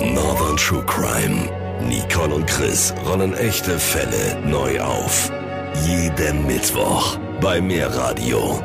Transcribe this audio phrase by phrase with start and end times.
[0.00, 1.46] Northern True Crime.
[1.86, 5.30] Nicole und Chris rollen echte Fälle neu auf.
[5.86, 8.62] Jeden Mittwoch bei Mehrradio.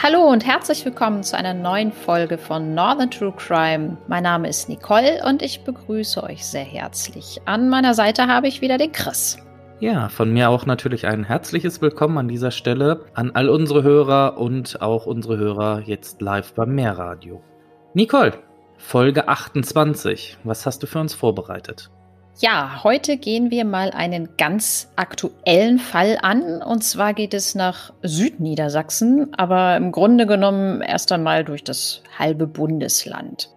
[0.00, 3.96] Hallo und herzlich willkommen zu einer neuen Folge von Northern True Crime.
[4.06, 7.40] Mein Name ist Nicole und ich begrüße euch sehr herzlich.
[7.46, 9.38] An meiner Seite habe ich wieder den Chris.
[9.80, 14.38] Ja, von mir auch natürlich ein herzliches Willkommen an dieser Stelle an all unsere Hörer
[14.38, 17.42] und auch unsere Hörer jetzt live beim Mehrradio.
[17.92, 18.34] Nicole,
[18.78, 20.38] Folge 28.
[20.44, 21.90] Was hast du für uns vorbereitet?
[22.38, 26.62] Ja, heute gehen wir mal einen ganz aktuellen Fall an.
[26.62, 32.46] Und zwar geht es nach Südniedersachsen, aber im Grunde genommen erst einmal durch das halbe
[32.46, 33.48] Bundesland.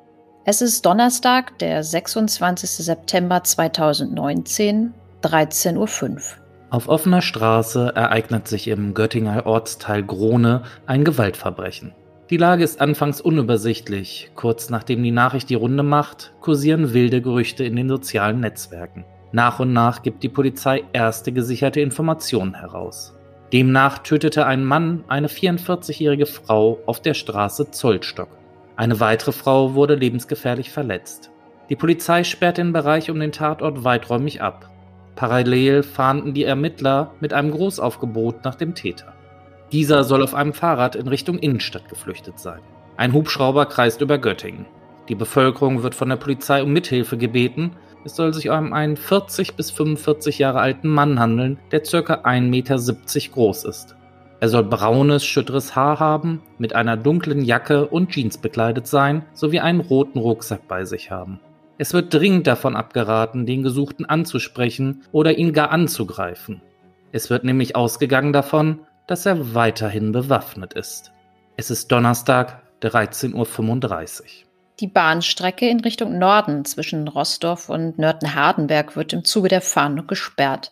[0.45, 2.69] Es ist Donnerstag, der 26.
[2.69, 6.21] September 2019 13.05 Uhr.
[6.69, 11.93] Auf offener Straße ereignet sich im Göttinger Ortsteil Grohne ein Gewaltverbrechen.
[12.29, 14.29] Die Lage ist anfangs unübersichtlich.
[14.35, 19.03] Kurz nachdem die Nachricht die Runde macht, kursieren wilde Gerüchte in den sozialen Netzwerken.
[19.31, 23.15] Nach und nach gibt die Polizei erste gesicherte Informationen heraus.
[23.51, 28.29] Demnach tötete ein Mann eine 44-jährige Frau auf der Straße Zollstock.
[28.75, 31.31] Eine weitere Frau wurde lebensgefährlich verletzt.
[31.69, 34.69] Die Polizei sperrt den Bereich um den Tatort weiträumig ab.
[35.15, 39.13] Parallel fahnden die Ermittler mit einem Großaufgebot nach dem Täter.
[39.71, 42.59] Dieser soll auf einem Fahrrad in Richtung Innenstadt geflüchtet sein.
[42.97, 44.65] Ein Hubschrauber kreist über Göttingen.
[45.09, 47.71] Die Bevölkerung wird von der Polizei um Mithilfe gebeten.
[48.03, 51.97] Es soll sich um einen 40 bis 45 Jahre alten Mann handeln, der ca.
[51.97, 52.77] 1,70 Meter
[53.33, 53.95] groß ist.
[54.39, 59.59] Er soll braunes, schütteres Haar haben, mit einer dunklen Jacke und Jeans bekleidet sein, sowie
[59.59, 61.39] einen roten Rucksack bei sich haben.
[61.77, 66.61] Es wird dringend davon abgeraten, den Gesuchten anzusprechen oder ihn gar anzugreifen.
[67.11, 68.79] Es wird nämlich ausgegangen davon,
[69.09, 71.11] dass er weiterhin bewaffnet ist.
[71.57, 74.25] Es ist Donnerstag, 13.35 Uhr.
[74.79, 80.71] Die Bahnstrecke in Richtung Norden zwischen Rossdorf und Nörten-Hardenberg wird im Zuge der Fahndung gesperrt.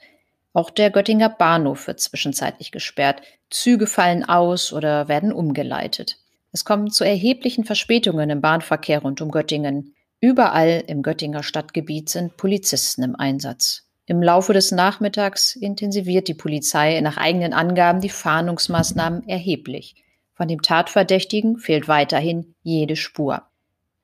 [0.53, 3.21] Auch der Göttinger Bahnhof wird zwischenzeitlich gesperrt.
[3.49, 6.17] Züge fallen aus oder werden umgeleitet.
[6.51, 9.95] Es kommt zu erheblichen Verspätungen im Bahnverkehr rund um Göttingen.
[10.21, 13.86] Überall im Göttinger Stadtgebiet sind Polizisten im Einsatz.
[14.09, 19.95] Im Laufe des Nachmittags intensiviert die Polizei nach eigenen Angaben die Fahndungsmaßnahmen erheblich.
[20.33, 23.41] Von dem Tatverdächtigen fehlt weiterhin jede Spur.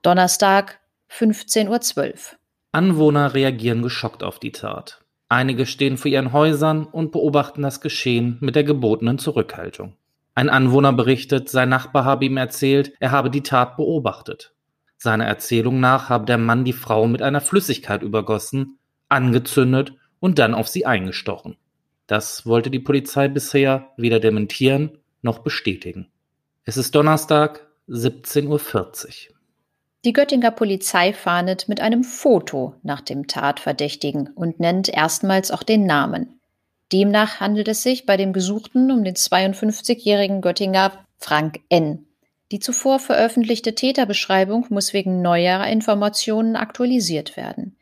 [0.02, 2.14] Donnerstag, 15.12 Uhr.
[2.74, 5.00] Anwohner reagieren geschockt auf die Tat.
[5.30, 9.96] Einige stehen vor ihren Häusern und beobachten das Geschehen mit der gebotenen Zurückhaltung.
[10.36, 14.54] Ein Anwohner berichtet, sein Nachbar habe ihm erzählt, er habe die Tat beobachtet.
[14.98, 18.80] Seiner Erzählung nach habe der Mann die Frau mit einer Flüssigkeit übergossen,
[19.14, 21.56] angezündet und dann auf sie eingestochen.
[22.08, 26.08] Das wollte die Polizei bisher weder dementieren noch bestätigen.
[26.66, 29.36] Es ist Donnerstag, 17.40 Uhr.
[30.06, 35.86] Die Göttinger Polizei fahndet mit einem Foto nach dem Tatverdächtigen und nennt erstmals auch den
[35.86, 36.40] Namen.
[36.92, 42.06] Demnach handelt es sich bei dem Gesuchten um den 52-jährigen Göttinger Frank N.
[42.52, 47.78] Die zuvor veröffentlichte Täterbeschreibung muss wegen neuerer Informationen aktualisiert werden.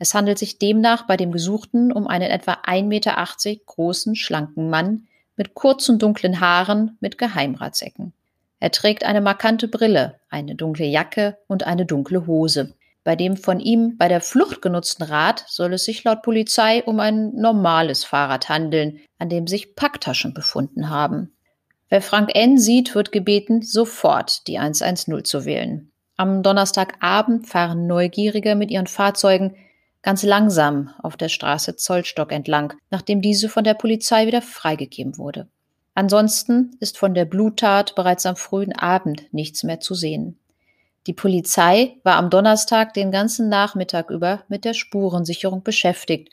[0.00, 3.26] Es handelt sich demnach bei dem Gesuchten um einen etwa 1,80 Meter
[3.66, 5.06] großen, schlanken Mann
[5.36, 8.14] mit kurzen dunklen Haaren mit Geheimratsecken.
[8.60, 12.74] Er trägt eine markante Brille, eine dunkle Jacke und eine dunkle Hose.
[13.04, 16.98] Bei dem von ihm bei der Flucht genutzten Rad soll es sich laut Polizei um
[16.98, 21.34] ein normales Fahrrad handeln, an dem sich Packtaschen befunden haben.
[21.90, 22.56] Wer Frank N.
[22.56, 25.90] sieht, wird gebeten, sofort die 110 zu wählen.
[26.16, 29.56] Am Donnerstagabend fahren Neugierige mit ihren Fahrzeugen
[30.02, 35.48] ganz langsam auf der Straße Zollstock entlang, nachdem diese von der Polizei wieder freigegeben wurde.
[35.94, 40.38] Ansonsten ist von der Bluttat bereits am frühen Abend nichts mehr zu sehen.
[41.06, 46.30] Die Polizei war am Donnerstag den ganzen Nachmittag über mit der Spurensicherung beschäftigt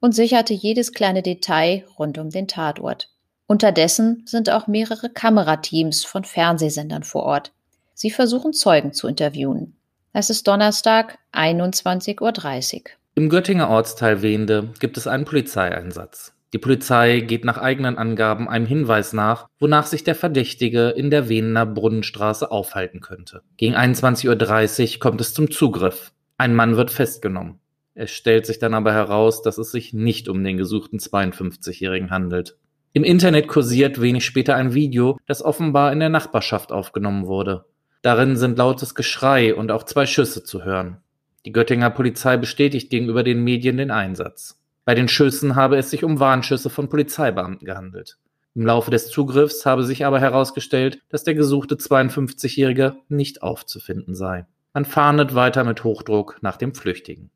[0.00, 3.10] und sicherte jedes kleine Detail rund um den Tatort.
[3.46, 7.52] Unterdessen sind auch mehrere Kamerateams von Fernsehsendern vor Ort.
[7.94, 9.76] Sie versuchen Zeugen zu interviewen.
[10.12, 12.90] Es ist Donnerstag, 21.30 Uhr.
[13.18, 16.34] Im Göttinger Ortsteil Wende gibt es einen Polizeieinsatz.
[16.52, 21.30] Die Polizei geht nach eigenen Angaben einem Hinweis nach, wonach sich der Verdächtige in der
[21.30, 23.40] Wehener Brunnenstraße aufhalten könnte.
[23.56, 26.12] Gegen 21.30 Uhr kommt es zum Zugriff.
[26.36, 27.58] Ein Mann wird festgenommen.
[27.94, 32.58] Es stellt sich dann aber heraus, dass es sich nicht um den gesuchten 52-Jährigen handelt.
[32.92, 37.64] Im Internet kursiert wenig später ein Video, das offenbar in der Nachbarschaft aufgenommen wurde.
[38.02, 40.98] Darin sind lautes Geschrei und auch zwei Schüsse zu hören.
[41.46, 44.60] Die Göttinger Polizei bestätigt gegenüber den Medien den Einsatz.
[44.84, 48.18] Bei den Schüssen habe es sich um Warnschüsse von Polizeibeamten gehandelt.
[48.56, 54.44] Im Laufe des Zugriffs habe sich aber herausgestellt, dass der gesuchte 52-Jährige nicht aufzufinden sei.
[54.74, 57.30] Man fahndet weiter mit Hochdruck nach dem Flüchtigen.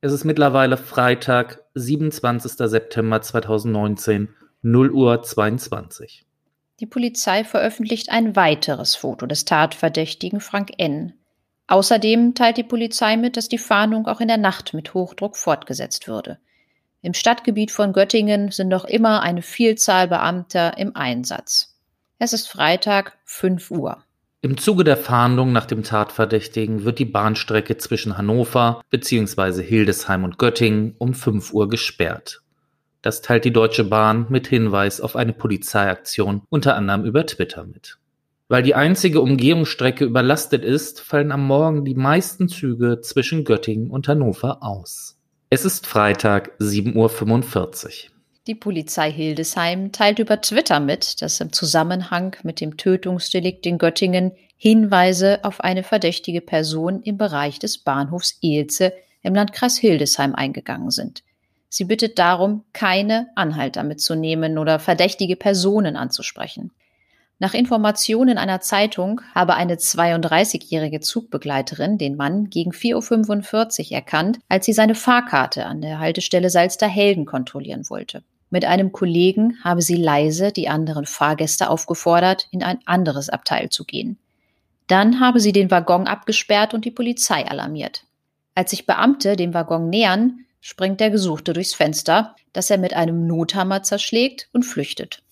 [0.00, 2.52] Es ist mittlerweile Freitag, 27.
[2.52, 4.28] September 2019,
[4.62, 6.24] 0 Uhr 22.
[6.78, 11.14] Die Polizei veröffentlicht ein weiteres Foto des Tatverdächtigen Frank N.
[11.70, 16.08] Außerdem teilt die Polizei mit, dass die Fahndung auch in der Nacht mit Hochdruck fortgesetzt
[16.08, 16.38] würde.
[17.00, 21.78] Im Stadtgebiet von Göttingen sind noch immer eine Vielzahl Beamter im Einsatz.
[22.18, 24.02] Es ist Freitag, 5 Uhr.
[24.42, 29.62] Im Zuge der Fahndung nach dem Tatverdächtigen wird die Bahnstrecke zwischen Hannover bzw.
[29.62, 32.42] Hildesheim und Göttingen um 5 Uhr gesperrt.
[33.00, 37.99] Das teilt die Deutsche Bahn mit Hinweis auf eine Polizeiaktion unter anderem über Twitter mit.
[38.50, 44.08] Weil die einzige Umgehungsstrecke überlastet ist, fallen am Morgen die meisten Züge zwischen Göttingen und
[44.08, 45.16] Hannover aus.
[45.50, 47.92] Es ist Freitag 7.45 Uhr.
[48.48, 54.32] Die Polizei Hildesheim teilt über Twitter mit, dass im Zusammenhang mit dem Tötungsdelikt in Göttingen
[54.56, 58.92] Hinweise auf eine verdächtige Person im Bereich des Bahnhofs Eelze
[59.22, 61.22] im Landkreis Hildesheim eingegangen sind.
[61.68, 66.72] Sie bittet darum, keine Anhalter mitzunehmen oder verdächtige Personen anzusprechen.
[67.42, 74.66] Nach Informationen einer Zeitung habe eine 32-jährige Zugbegleiterin den Mann gegen 4.45 Uhr erkannt, als
[74.66, 78.22] sie seine Fahrkarte an der Haltestelle Salzderhelden kontrollieren wollte.
[78.50, 83.84] Mit einem Kollegen habe sie leise die anderen Fahrgäste aufgefordert, in ein anderes Abteil zu
[83.86, 84.18] gehen.
[84.86, 88.04] Dann habe sie den Waggon abgesperrt und die Polizei alarmiert.
[88.54, 93.26] Als sich Beamte dem Waggon nähern, springt der Gesuchte durchs Fenster, das er mit einem
[93.26, 95.22] Nothammer zerschlägt und flüchtet.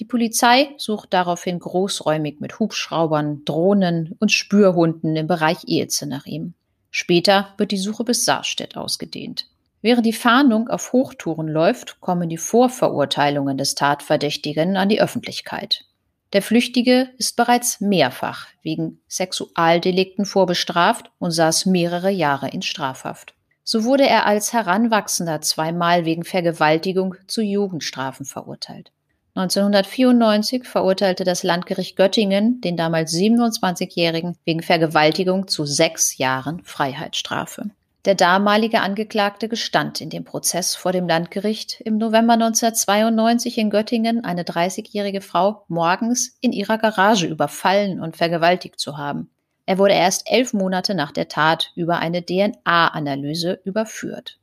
[0.00, 6.54] Die Polizei sucht daraufhin großräumig mit Hubschraubern, Drohnen und Spürhunden im Bereich Ehelze nach ihm.
[6.90, 9.44] Später wird die Suche bis Saarstedt ausgedehnt.
[9.82, 15.84] Während die Fahndung auf Hochtouren läuft, kommen die Vorverurteilungen des Tatverdächtigen an die Öffentlichkeit.
[16.32, 23.34] Der Flüchtige ist bereits mehrfach wegen Sexualdelikten vorbestraft und saß mehrere Jahre in Strafhaft.
[23.64, 28.92] So wurde er als Heranwachsender zweimal wegen Vergewaltigung zu Jugendstrafen verurteilt.
[29.40, 37.70] 1994 verurteilte das Landgericht Göttingen den damals 27-Jährigen wegen Vergewaltigung zu sechs Jahren Freiheitsstrafe.
[38.06, 44.24] Der damalige Angeklagte gestand in dem Prozess vor dem Landgericht im November 1992 in Göttingen
[44.24, 49.28] eine 30-jährige Frau morgens in ihrer Garage überfallen und vergewaltigt zu haben.
[49.66, 54.39] Er wurde erst elf Monate nach der Tat über eine DNA-Analyse überführt.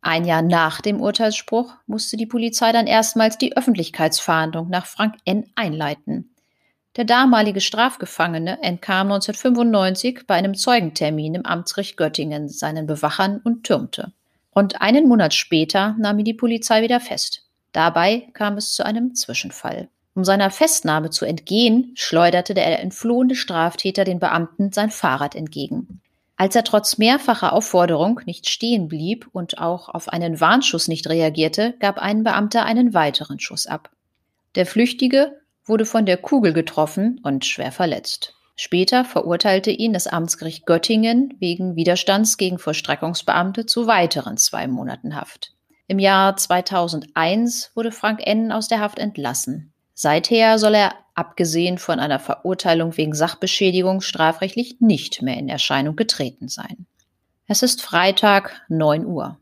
[0.00, 5.50] Ein Jahr nach dem Urteilsspruch musste die Polizei dann erstmals die Öffentlichkeitsfahndung nach Frank N.
[5.54, 6.34] einleiten.
[6.96, 14.12] Der damalige Strafgefangene entkam 1995 bei einem Zeugentermin im Amtsgericht Göttingen seinen Bewachern und türmte.
[14.54, 17.44] Rund einen Monat später nahm ihn die Polizei wieder fest.
[17.72, 19.88] Dabei kam es zu einem Zwischenfall.
[20.14, 26.00] Um seiner Festnahme zu entgehen, schleuderte der entflohene Straftäter den Beamten sein Fahrrad entgegen.
[26.40, 31.74] Als er trotz mehrfacher Aufforderung nicht stehen blieb und auch auf einen Warnschuss nicht reagierte,
[31.80, 33.90] gab ein Beamter einen weiteren Schuss ab.
[34.54, 38.36] Der Flüchtige wurde von der Kugel getroffen und schwer verletzt.
[38.54, 45.54] Später verurteilte ihn das Amtsgericht Göttingen wegen Widerstands gegen Vollstreckungsbeamte zu weiteren zwei Monaten Haft.
[45.88, 48.52] Im Jahr 2001 wurde Frank N.
[48.52, 49.72] aus der Haft entlassen.
[49.94, 56.48] Seither soll er, abgesehen von einer Verurteilung wegen Sachbeschädigung, strafrechtlich nicht mehr in Erscheinung getreten
[56.48, 56.86] sein.
[57.46, 59.38] Es ist Freitag, 9 Uhr.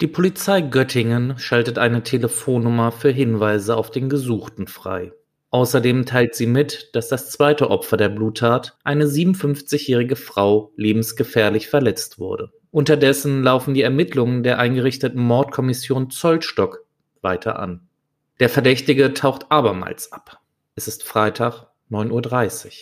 [0.00, 5.12] Die Polizei Göttingen schaltet eine Telefonnummer für Hinweise auf den Gesuchten frei.
[5.50, 12.18] Außerdem teilt sie mit, dass das zweite Opfer der Bluttat, eine 57-jährige Frau, lebensgefährlich verletzt
[12.18, 12.52] wurde.
[12.70, 16.84] Unterdessen laufen die Ermittlungen der eingerichteten Mordkommission Zollstock
[17.22, 17.88] weiter an.
[18.40, 20.40] Der Verdächtige taucht abermals ab.
[20.78, 22.72] Es ist Freitag, 9.30 Uhr.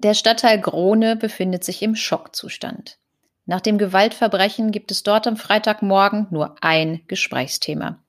[0.00, 2.98] Der Stadtteil Grone befindet sich im Schockzustand.
[3.46, 8.00] Nach dem Gewaltverbrechen gibt es dort am Freitagmorgen nur ein Gesprächsthema.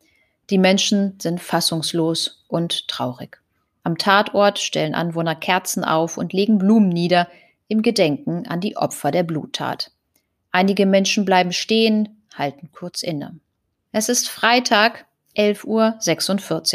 [0.50, 3.42] Die Menschen sind fassungslos und traurig.
[3.84, 7.30] Am Tatort stellen Anwohner Kerzen auf und legen Blumen nieder
[7.70, 9.92] im Gedenken an die Opfer der Bluttat.
[10.52, 13.40] Einige Menschen bleiben stehen, halten kurz inne.
[13.94, 15.06] Es ist Freitag,
[15.38, 15.64] 11.46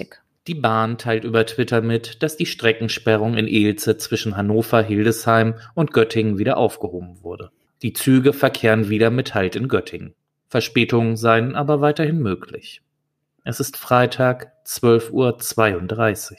[0.07, 0.24] Uhr.
[0.47, 5.93] Die Bahn teilt über Twitter mit, dass die Streckensperrung in Eelze zwischen Hannover, Hildesheim und
[5.93, 7.51] Göttingen wieder aufgehoben wurde.
[7.81, 10.15] Die Züge verkehren wieder mit Halt in Göttingen.
[10.49, 12.83] Verspätungen seien aber weiterhin möglich.
[13.43, 16.39] Es ist Freitag, 12.32 Uhr.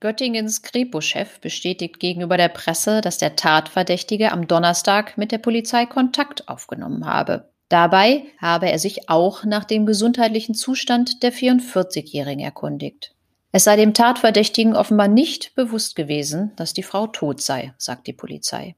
[0.00, 6.48] Göttingens Kripo-Chef bestätigt gegenüber der Presse, dass der Tatverdächtige am Donnerstag mit der Polizei Kontakt
[6.48, 7.50] aufgenommen habe.
[7.68, 13.14] Dabei habe er sich auch nach dem gesundheitlichen Zustand der 44-Jährigen erkundigt.
[13.54, 18.14] Es sei dem Tatverdächtigen offenbar nicht bewusst gewesen, dass die Frau tot sei, sagt die
[18.14, 18.74] Polizei.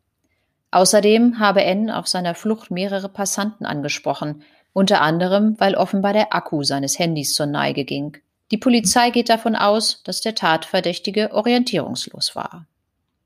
[0.72, 6.64] Außerdem habe N auf seiner Flucht mehrere Passanten angesprochen, unter anderem, weil offenbar der Akku
[6.64, 8.16] seines Handys zur Neige ging.
[8.50, 12.66] Die Polizei geht davon aus, dass der Tatverdächtige orientierungslos war.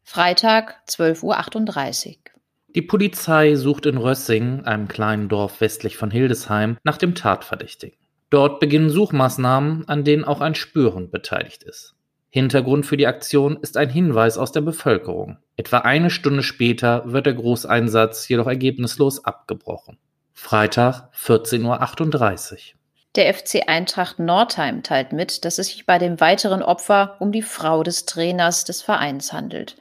[0.05, 2.15] Freitag, 12.38 Uhr.
[2.75, 7.97] Die Polizei sucht in Rössing, einem kleinen Dorf westlich von Hildesheim, nach dem Tatverdächtigen.
[8.31, 11.95] Dort beginnen Suchmaßnahmen, an denen auch ein Spürhund beteiligt ist.
[12.31, 15.39] Hintergrund für die Aktion ist ein Hinweis aus der Bevölkerung.
[15.57, 19.99] Etwa eine Stunde später wird der Großeinsatz jedoch ergebnislos abgebrochen.
[20.35, 22.59] Freitag, 14.38 Uhr.
[23.15, 27.43] Der FC Eintracht Nordheim teilt mit, dass es sich bei dem weiteren Opfer um die
[27.43, 29.77] Frau des Trainers des Vereins handelt.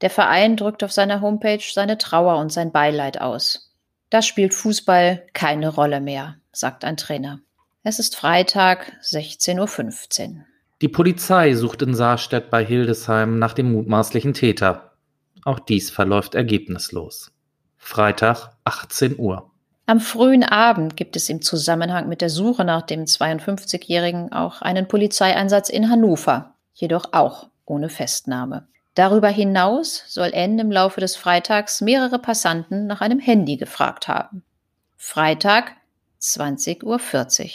[0.00, 3.72] Der Verein drückt auf seiner Homepage seine Trauer und sein Beileid aus.
[4.10, 7.40] Das spielt Fußball keine Rolle mehr, sagt ein Trainer.
[7.82, 10.44] Es ist Freitag, 16.15 Uhr.
[10.82, 14.92] Die Polizei sucht in Saarstedt bei Hildesheim nach dem mutmaßlichen Täter.
[15.46, 17.32] Auch dies verläuft ergebnislos.
[17.78, 19.50] Freitag, 18 Uhr.
[19.86, 24.86] Am frühen Abend gibt es im Zusammenhang mit der Suche nach dem 52-Jährigen auch einen
[24.86, 28.68] Polizeieinsatz in Hannover, jedoch auch ohne Festnahme.
[28.94, 34.44] Darüber hinaus soll N im Laufe des Freitags mehrere Passanten nach einem Handy gefragt haben.
[34.98, 35.72] Freitag,
[36.20, 37.50] 20.40 Uhr.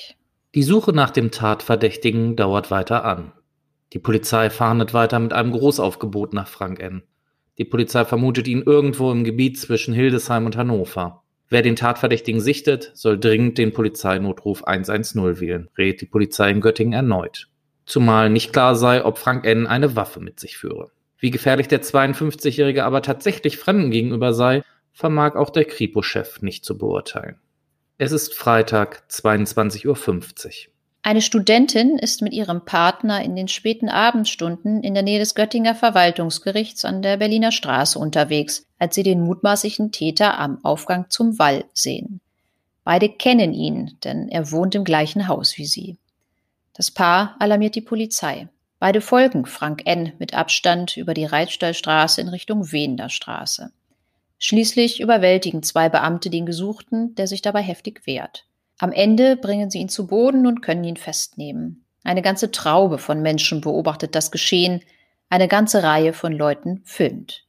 [0.56, 3.32] Die Suche nach dem Tatverdächtigen dauert weiter an.
[3.94, 7.04] Die Polizei fahndet weiter mit einem Großaufgebot nach Frank N.
[7.60, 11.22] Die Polizei vermutet ihn irgendwo im Gebiet zwischen Hildesheim und Hannover.
[11.48, 16.94] Wer den Tatverdächtigen sichtet, soll dringend den Polizeinotruf 110 wählen, rät die Polizei in Göttingen
[16.94, 17.48] erneut.
[17.86, 19.68] Zumal nicht klar sei, ob Frank N.
[19.68, 20.90] eine Waffe mit sich führe.
[21.20, 26.78] Wie gefährlich der 52-Jährige aber tatsächlich Fremden gegenüber sei, vermag auch der Kripo-Chef nicht zu
[26.78, 27.38] beurteilen.
[27.98, 30.74] Es ist Freitag, 22.50 Uhr.
[31.02, 35.76] Eine Studentin ist mit ihrem Partner in den späten Abendstunden in der Nähe des Göttinger
[35.76, 41.64] Verwaltungsgerichts an der Berliner Straße unterwegs, als sie den mutmaßlichen Täter am Aufgang zum Wall
[41.72, 42.20] sehen.
[42.84, 45.98] Beide kennen ihn, denn er wohnt im gleichen Haus wie sie.
[46.74, 48.50] Das Paar alarmiert die Polizei.
[48.78, 50.12] Beide folgen Frank N.
[50.20, 53.72] mit Abstand über die Reitstallstraße in Richtung Wehender Straße.
[54.38, 58.46] Schließlich überwältigen zwei Beamte den Gesuchten, der sich dabei heftig wehrt.
[58.78, 61.86] Am Ende bringen sie ihn zu Boden und können ihn festnehmen.
[62.04, 64.82] Eine ganze Traube von Menschen beobachtet das Geschehen,
[65.30, 67.46] eine ganze Reihe von Leuten filmt.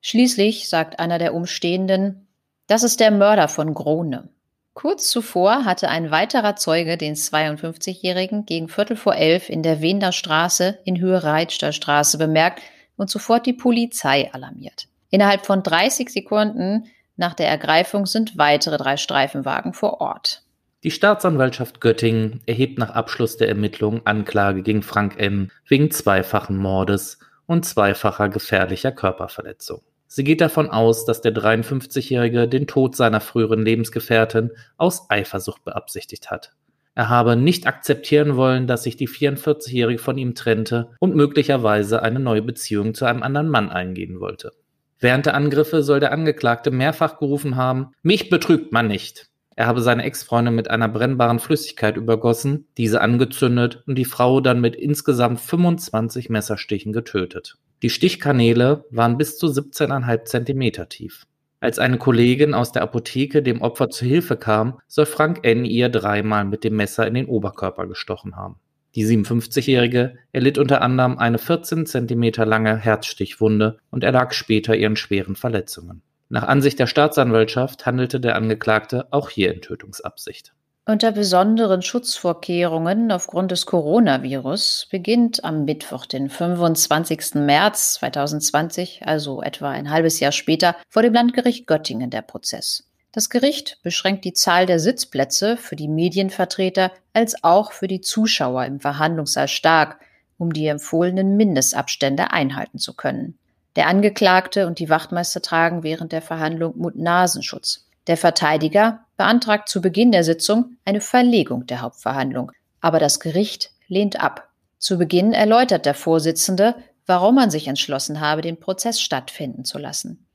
[0.00, 2.26] Schließlich sagt einer der Umstehenden,
[2.66, 4.28] das ist der Mörder von Grone.
[4.74, 10.12] Kurz zuvor hatte ein weiterer Zeuge den 52-Jährigen gegen Viertel vor elf in der Wiener
[10.12, 12.60] Straße in Höhe Reitstallstraße bemerkt
[12.96, 14.88] und sofort die Polizei alarmiert.
[15.10, 16.84] Innerhalb von 30 Sekunden
[17.16, 20.42] nach der Ergreifung sind weitere drei Streifenwagen vor Ort.
[20.84, 25.50] Die Staatsanwaltschaft Göttingen erhebt nach Abschluss der Ermittlungen Anklage gegen Frank M.
[25.66, 29.80] wegen zweifachen Mordes und zweifacher gefährlicher Körperverletzung.
[30.06, 36.30] Sie geht davon aus, dass der 53-Jährige den Tod seiner früheren Lebensgefährtin aus Eifersucht beabsichtigt
[36.30, 36.52] hat.
[36.94, 42.20] Er habe nicht akzeptieren wollen, dass sich die 44-Jährige von ihm trennte und möglicherweise eine
[42.20, 44.52] neue Beziehung zu einem anderen Mann eingehen wollte.
[44.98, 49.28] Während der Angriffe soll der Angeklagte mehrfach gerufen haben, mich betrügt man nicht.
[49.54, 54.60] Er habe seine Ex-Freundin mit einer brennbaren Flüssigkeit übergossen, diese angezündet und die Frau dann
[54.60, 57.56] mit insgesamt 25 Messerstichen getötet.
[57.82, 61.26] Die Stichkanäle waren bis zu 17,5 Zentimeter tief.
[61.60, 65.64] Als eine Kollegin aus der Apotheke dem Opfer zu Hilfe kam, soll Frank N.
[65.64, 68.56] ihr dreimal mit dem Messer in den Oberkörper gestochen haben.
[68.96, 75.36] Die 57-Jährige erlitt unter anderem eine 14 Zentimeter lange Herzstichwunde und erlag später ihren schweren
[75.36, 76.00] Verletzungen.
[76.30, 80.54] Nach Ansicht der Staatsanwaltschaft handelte der Angeklagte auch hier in Tötungsabsicht.
[80.86, 87.34] Unter besonderen Schutzvorkehrungen aufgrund des Coronavirus beginnt am Mittwoch, den 25.
[87.34, 92.88] März 2020, also etwa ein halbes Jahr später, vor dem Landgericht Göttingen der Prozess.
[93.16, 98.66] Das Gericht beschränkt die Zahl der Sitzplätze für die Medienvertreter als auch für die Zuschauer
[98.66, 99.98] im Verhandlungssaal stark,
[100.36, 103.38] um die empfohlenen Mindestabstände einhalten zu können.
[103.74, 107.86] Der Angeklagte und die Wachtmeister tragen während der Verhandlung Mund-Nasenschutz.
[108.06, 114.20] Der Verteidiger beantragt zu Beginn der Sitzung eine Verlegung der Hauptverhandlung, aber das Gericht lehnt
[114.20, 114.50] ab.
[114.76, 116.74] Zu Beginn erläutert der Vorsitzende,
[117.06, 120.25] warum man sich entschlossen habe, den Prozess stattfinden zu lassen.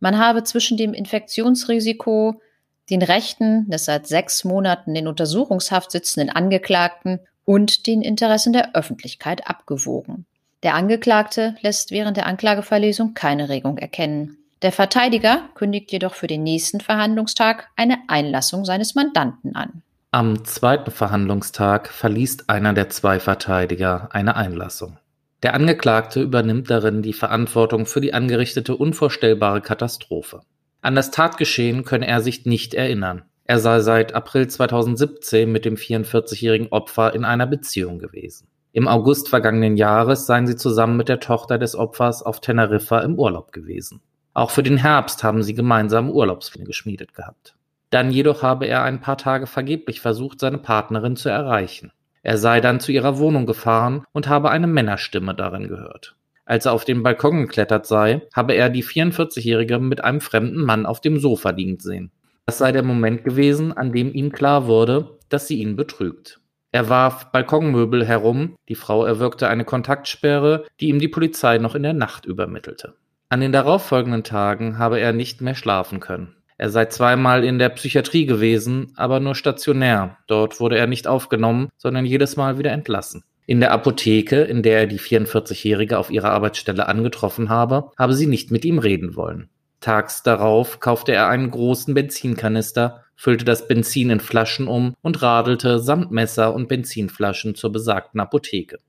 [0.00, 2.40] Man habe zwischen dem Infektionsrisiko,
[2.88, 9.46] den Rechten des seit sechs Monaten in Untersuchungshaft sitzenden Angeklagten und den Interessen der Öffentlichkeit
[9.46, 10.26] abgewogen.
[10.62, 14.36] Der Angeklagte lässt während der Anklageverlesung keine Regung erkennen.
[14.62, 19.82] Der Verteidiger kündigt jedoch für den nächsten Verhandlungstag eine Einlassung seines Mandanten an.
[20.12, 24.98] Am zweiten Verhandlungstag verliest einer der zwei Verteidiger eine Einlassung.
[25.42, 30.40] Der Angeklagte übernimmt darin die Verantwortung für die angerichtete unvorstellbare Katastrophe.
[30.82, 33.22] An das Tatgeschehen könne er sich nicht erinnern.
[33.44, 38.48] Er sei seit April 2017 mit dem 44-jährigen Opfer in einer Beziehung gewesen.
[38.72, 43.18] Im August vergangenen Jahres seien sie zusammen mit der Tochter des Opfers auf Teneriffa im
[43.18, 44.00] Urlaub gewesen.
[44.34, 47.56] Auch für den Herbst haben sie gemeinsam Urlaubspläne geschmiedet gehabt.
[47.90, 51.90] Dann jedoch habe er ein paar Tage vergeblich versucht, seine Partnerin zu erreichen.
[52.22, 56.16] Er sei dann zu ihrer Wohnung gefahren und habe eine Männerstimme darin gehört.
[56.44, 60.84] Als er auf den Balkon geklettert sei, habe er die 44-Jährige mit einem fremden Mann
[60.84, 62.10] auf dem Sofa liegend sehen.
[62.46, 66.40] Das sei der Moment gewesen, an dem ihm klar wurde, dass sie ihn betrügt.
[66.72, 71.82] Er warf Balkonmöbel herum, die Frau erwirkte eine Kontaktsperre, die ihm die Polizei noch in
[71.82, 72.94] der Nacht übermittelte.
[73.28, 76.34] An den darauffolgenden Tagen habe er nicht mehr schlafen können.
[76.60, 80.18] Er sei zweimal in der Psychiatrie gewesen, aber nur stationär.
[80.26, 83.24] Dort wurde er nicht aufgenommen, sondern jedes Mal wieder entlassen.
[83.46, 88.26] In der Apotheke, in der er die 44-Jährige auf ihrer Arbeitsstelle angetroffen habe, habe sie
[88.26, 89.48] nicht mit ihm reden wollen.
[89.80, 95.78] Tags darauf kaufte er einen großen Benzinkanister, füllte das Benzin in Flaschen um und radelte
[95.78, 98.80] samt Messer und Benzinflaschen zur besagten Apotheke.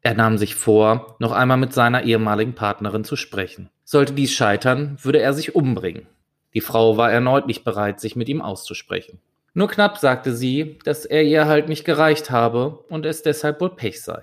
[0.00, 3.70] Er nahm sich vor, noch einmal mit seiner ehemaligen Partnerin zu sprechen.
[3.84, 6.08] Sollte dies scheitern, würde er sich umbringen.
[6.54, 9.20] Die Frau war erneut nicht bereit, sich mit ihm auszusprechen.
[9.52, 13.70] Nur knapp sagte sie, dass er ihr halt nicht gereicht habe und es deshalb wohl
[13.70, 14.22] Pech sei.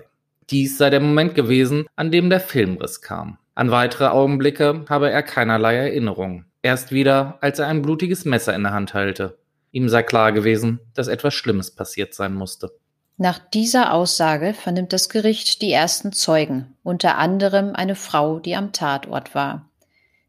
[0.50, 3.38] Dies sei der Moment gewesen, an dem der Filmriss kam.
[3.54, 6.44] An weitere Augenblicke habe er keinerlei Erinnerung.
[6.62, 9.38] Erst wieder, als er ein blutiges Messer in der Hand halte.
[9.72, 12.72] Ihm sei klar gewesen, dass etwas Schlimmes passiert sein musste.
[13.16, 18.72] Nach dieser Aussage vernimmt das Gericht die ersten Zeugen, unter anderem eine Frau, die am
[18.72, 19.68] Tatort war.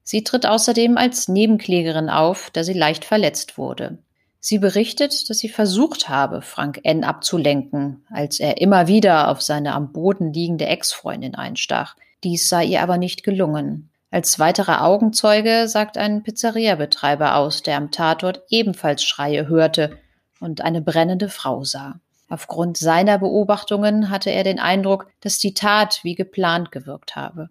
[0.03, 3.99] Sie tritt außerdem als Nebenklägerin auf, da sie leicht verletzt wurde.
[4.39, 7.05] Sie berichtet, dass sie versucht habe, Frank N.
[7.05, 11.95] abzulenken, als er immer wieder auf seine am Boden liegende Ex-Freundin einstach.
[12.25, 13.89] Dies sei ihr aber nicht gelungen.
[14.11, 19.97] Als weiterer Augenzeuge sagt ein Pizzeria-Betreiber aus, der am Tatort ebenfalls Schreie hörte
[20.41, 22.01] und eine brennende Frau sah.
[22.27, 27.49] Aufgrund seiner Beobachtungen hatte er den Eindruck, dass die Tat wie geplant gewirkt habe.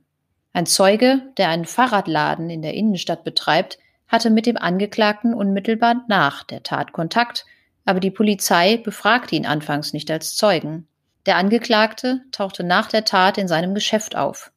[0.53, 6.45] Ein Zeuge, der einen Fahrradladen in der Innenstadt betreibt, hatte mit dem Angeklagten unmittelbar nach
[6.45, 7.47] der Tat Kontakt,
[7.85, 10.87] aber die Polizei befragte ihn anfangs nicht als Zeugen.
[11.25, 14.53] Der Angeklagte tauchte nach der Tat in seinem Geschäft auf.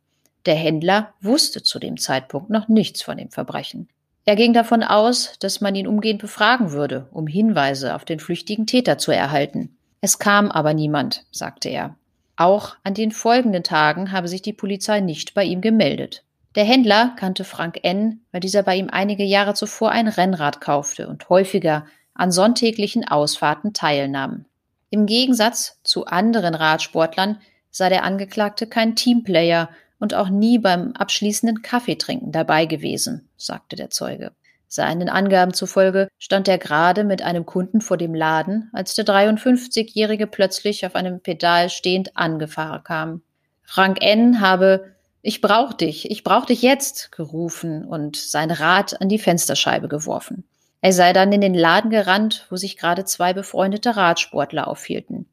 [0.46, 3.88] Der Händler wusste zu dem Zeitpunkt noch nichts von dem Verbrechen.
[4.26, 8.66] Er ging davon aus, dass man ihn umgehend befragen würde, um Hinweise auf den flüchtigen
[8.68, 9.78] Täter zu erhalten.
[10.02, 11.96] Es kam aber niemand, sagte er.
[12.38, 16.24] Auch an den folgenden Tagen habe sich die Polizei nicht bei ihm gemeldet.
[16.56, 21.08] Der Händler kannte Frank N., weil dieser bei ihm einige Jahre zuvor ein Rennrad kaufte
[21.08, 24.46] und häufiger an sonntäglichen Ausfahrten teilnahm.
[24.90, 27.40] Im Gegensatz zu anderen Radsportlern
[27.72, 29.70] sei der Angeklagte kein Teamplayer
[30.00, 34.32] und auch nie beim abschließenden Kaffeetrinken dabei gewesen, sagte der Zeuge.
[34.68, 40.28] Seinen Angaben zufolge stand er gerade mit einem Kunden vor dem Laden, als der 53-Jährige
[40.28, 43.22] plötzlich auf einem Pedal stehend angefahren kam.
[43.64, 44.42] Frank N.
[44.42, 49.88] habe Ich brauch dich, ich brauch dich jetzt gerufen und sein Rad an die Fensterscheibe
[49.88, 50.44] geworfen.
[50.82, 55.28] Er sei dann in den Laden gerannt, wo sich gerade zwei befreundete Radsportler aufhielten.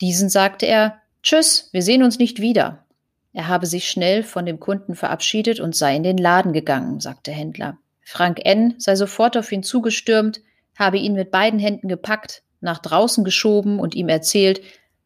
[0.00, 2.84] Diesen sagte er Tschüss, wir sehen uns nicht wieder.
[3.32, 7.26] Er habe sich schnell von dem Kunden verabschiedet und sei in den Laden gegangen, sagt
[7.26, 7.78] der Händler.
[8.10, 8.74] Frank N.
[8.78, 10.40] sei sofort auf ihn zugestürmt,
[10.76, 14.62] habe ihn mit beiden Händen gepackt, nach draußen geschoben und ihm erzählt,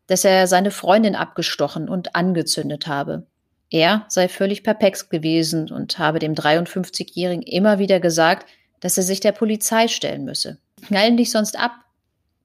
[0.06, 3.26] dass er seine Freundin abgestochen und angezündet habe.
[3.68, 8.48] Er sei völlig perplex gewesen und habe dem 53-Jährigen immer wieder gesagt,
[8.80, 10.56] dass er sich der Polizei stellen müsse.
[10.86, 11.72] Knallen dich sonst ab.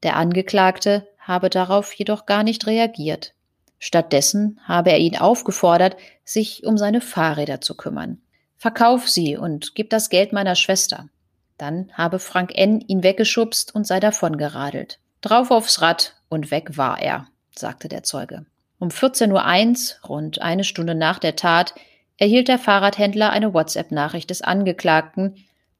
[0.03, 3.33] Der Angeklagte habe darauf jedoch gar nicht reagiert.
[3.77, 5.95] Stattdessen habe er ihn aufgefordert,
[6.25, 8.21] sich um seine Fahrräder zu kümmern.
[8.59, 11.07] Verkauf sie und gib das Geld meiner Schwester.
[11.57, 12.81] Dann habe Frank N.
[12.81, 14.99] ihn weggeschubst und sei davongeradelt.
[15.21, 18.45] Drauf aufs Rad und weg war er, sagte der Zeuge.
[18.77, 21.73] Um 14.01 Uhr, rund eine Stunde nach der Tat,
[22.17, 25.37] erhielt der Fahrradhändler eine WhatsApp-Nachricht des Angeklagten,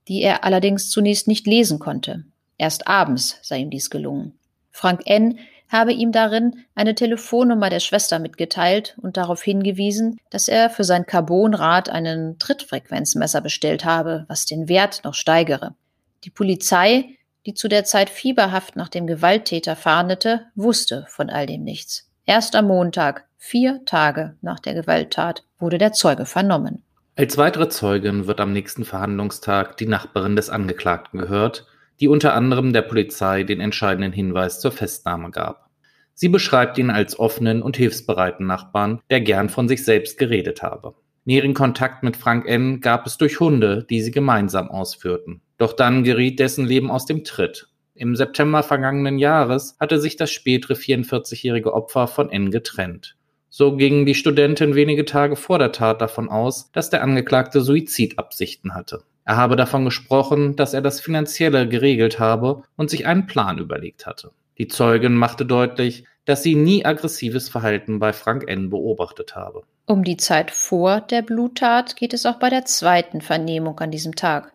[0.07, 2.23] die er allerdings zunächst nicht lesen konnte.
[2.57, 4.39] Erst abends sei ihm dies gelungen.
[4.71, 5.37] Frank N
[5.69, 11.05] habe ihm darin eine Telefonnummer der Schwester mitgeteilt und darauf hingewiesen, dass er für sein
[11.05, 15.75] Carbonrad einen Trittfrequenzmesser bestellt habe, was den Wert noch steigere.
[16.23, 21.63] Die Polizei, die zu der Zeit fieberhaft nach dem Gewalttäter fahndete, wusste von all dem
[21.63, 22.09] nichts.
[22.25, 26.83] Erst am Montag, vier Tage nach der Gewalttat, wurde der Zeuge vernommen.
[27.15, 31.65] Als weitere Zeugin wird am nächsten Verhandlungstag die Nachbarin des Angeklagten gehört,
[31.99, 35.69] die unter anderem der Polizei den entscheidenden Hinweis zur Festnahme gab.
[36.13, 40.95] Sie beschreibt ihn als offenen und hilfsbereiten Nachbarn, der gern von sich selbst geredet habe.
[41.25, 42.81] Näheren Kontakt mit Frank N.
[42.81, 45.41] gab es durch Hunde, die sie gemeinsam ausführten.
[45.57, 47.69] Doch dann geriet dessen Leben aus dem Tritt.
[47.93, 53.17] Im September vergangenen Jahres hatte sich das spätere 44-jährige Opfer von N getrennt.
[53.49, 58.73] So ging die Studentin wenige Tage vor der Tat davon aus, dass der Angeklagte Suizidabsichten
[58.73, 59.03] hatte.
[59.29, 64.07] Er habe davon gesprochen, dass er das Finanzielle geregelt habe und sich einen Plan überlegt
[64.07, 64.31] hatte.
[64.57, 68.71] Die Zeugin machte deutlich, dass sie nie aggressives Verhalten bei Frank N.
[68.71, 69.61] beobachtet habe.
[69.85, 74.15] Um die Zeit vor der Bluttat geht es auch bei der zweiten Vernehmung an diesem
[74.15, 74.51] Tag.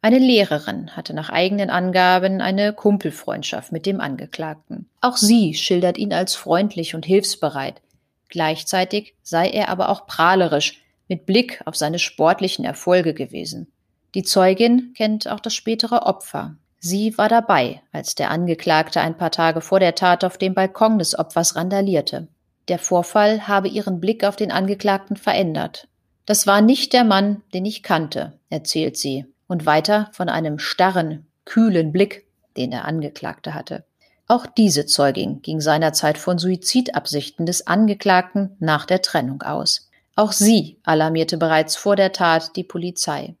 [0.00, 4.88] Eine Lehrerin hatte nach eigenen Angaben eine Kumpelfreundschaft mit dem Angeklagten.
[5.02, 7.82] Auch sie schildert ihn als freundlich und hilfsbereit.
[8.30, 13.66] Gleichzeitig sei er aber auch prahlerisch, mit Blick auf seine sportlichen Erfolge gewesen.
[14.14, 16.56] Die Zeugin kennt auch das spätere Opfer.
[16.78, 20.98] Sie war dabei, als der Angeklagte ein paar Tage vor der Tat auf dem Balkon
[20.98, 22.28] des Opfers randalierte.
[22.68, 25.88] Der Vorfall habe ihren Blick auf den Angeklagten verändert.
[26.26, 31.26] Das war nicht der Mann, den ich kannte, erzählt sie und weiter von einem starren,
[31.44, 33.84] kühlen Blick, den der Angeklagte hatte.
[34.26, 39.90] Auch diese Zeugin ging seinerzeit von Suizidabsichten des Angeklagten nach der Trennung aus.
[40.16, 43.34] Auch sie alarmierte bereits vor der Tat die Polizei.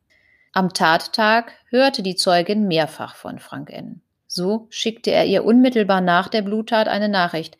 [0.56, 4.02] Am Tattag hörte die Zeugin mehrfach von Frank N.
[4.28, 7.58] So schickte er ihr unmittelbar nach der Bluttat eine Nachricht.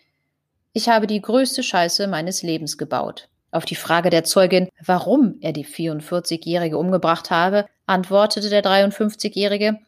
[0.72, 3.28] Ich habe die größte Scheiße meines Lebens gebaut.
[3.50, 9.80] Auf die Frage der Zeugin, warum er die 44-Jährige umgebracht habe, antwortete der 53-Jährige,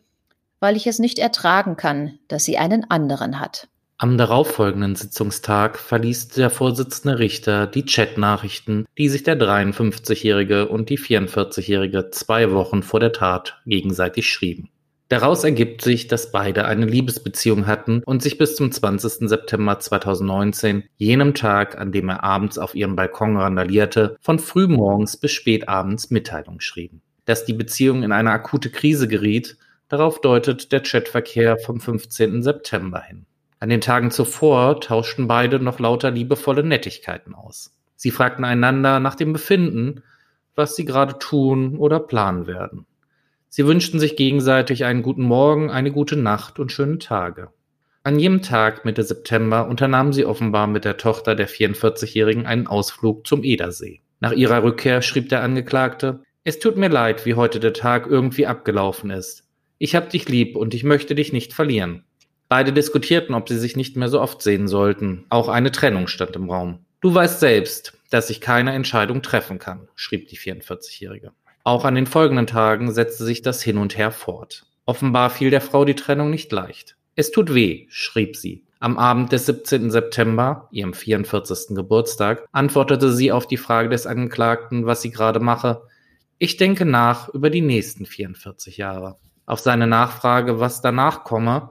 [0.59, 3.69] weil ich es nicht ertragen kann, dass sie einen anderen hat.
[3.99, 10.99] Am darauffolgenden Sitzungstag verließ der Vorsitzende Richter die Chatnachrichten, die sich der 53-Jährige und die
[10.99, 14.69] 44-Jährige zwei Wochen vor der Tat gegenseitig schrieben.
[15.09, 19.31] Daraus ergibt sich, dass beide eine Liebesbeziehung hatten und sich bis zum 20.
[19.31, 25.33] September 2019, jenem Tag, an dem er abends auf ihrem Balkon randalierte, von frühmorgens bis
[25.33, 27.01] spätabends Mitteilungen schrieben.
[27.25, 29.57] Dass die Beziehung in eine akute Krise geriet,
[29.89, 32.43] darauf deutet der Chatverkehr vom 15.
[32.43, 33.25] September hin.
[33.59, 37.75] An den Tagen zuvor tauschten beide noch lauter liebevolle Nettigkeiten aus.
[37.97, 40.03] Sie fragten einander nach dem Befinden,
[40.55, 42.87] was sie gerade tun oder planen werden.
[43.49, 47.49] Sie wünschten sich gegenseitig einen guten Morgen, eine gute Nacht und schöne Tage.
[48.03, 53.27] An jenem Tag Mitte September unternahmen sie offenbar mit der Tochter der 44-Jährigen einen Ausflug
[53.27, 54.01] zum Edersee.
[54.21, 58.47] Nach ihrer Rückkehr schrieb der Angeklagte, es tut mir leid, wie heute der Tag irgendwie
[58.47, 59.49] abgelaufen ist.
[59.79, 62.05] Ich hab dich lieb und ich möchte dich nicht verlieren.
[62.49, 65.25] Beide diskutierten, ob sie sich nicht mehr so oft sehen sollten.
[65.31, 66.79] Auch eine Trennung stand im Raum.
[67.01, 71.33] Du weißt selbst, dass ich keine Entscheidung treffen kann, schrieb die 44-Jährige.
[71.65, 74.65] Auch an den folgenden Tagen setzte sich das hin und her fort.
[74.85, 76.97] Offenbar fiel der Frau die Trennung nicht leicht.
[77.17, 78.65] Es tut weh, schrieb sie.
[78.79, 79.91] Am Abend des 17.
[79.91, 81.75] September, ihrem 44.
[81.75, 85.83] Geburtstag, antwortete sie auf die Frage des Angeklagten, was sie gerade mache.
[86.39, 89.17] Ich denke nach über die nächsten 44 Jahre.
[89.47, 91.71] Auf seine Nachfrage, was danach komme,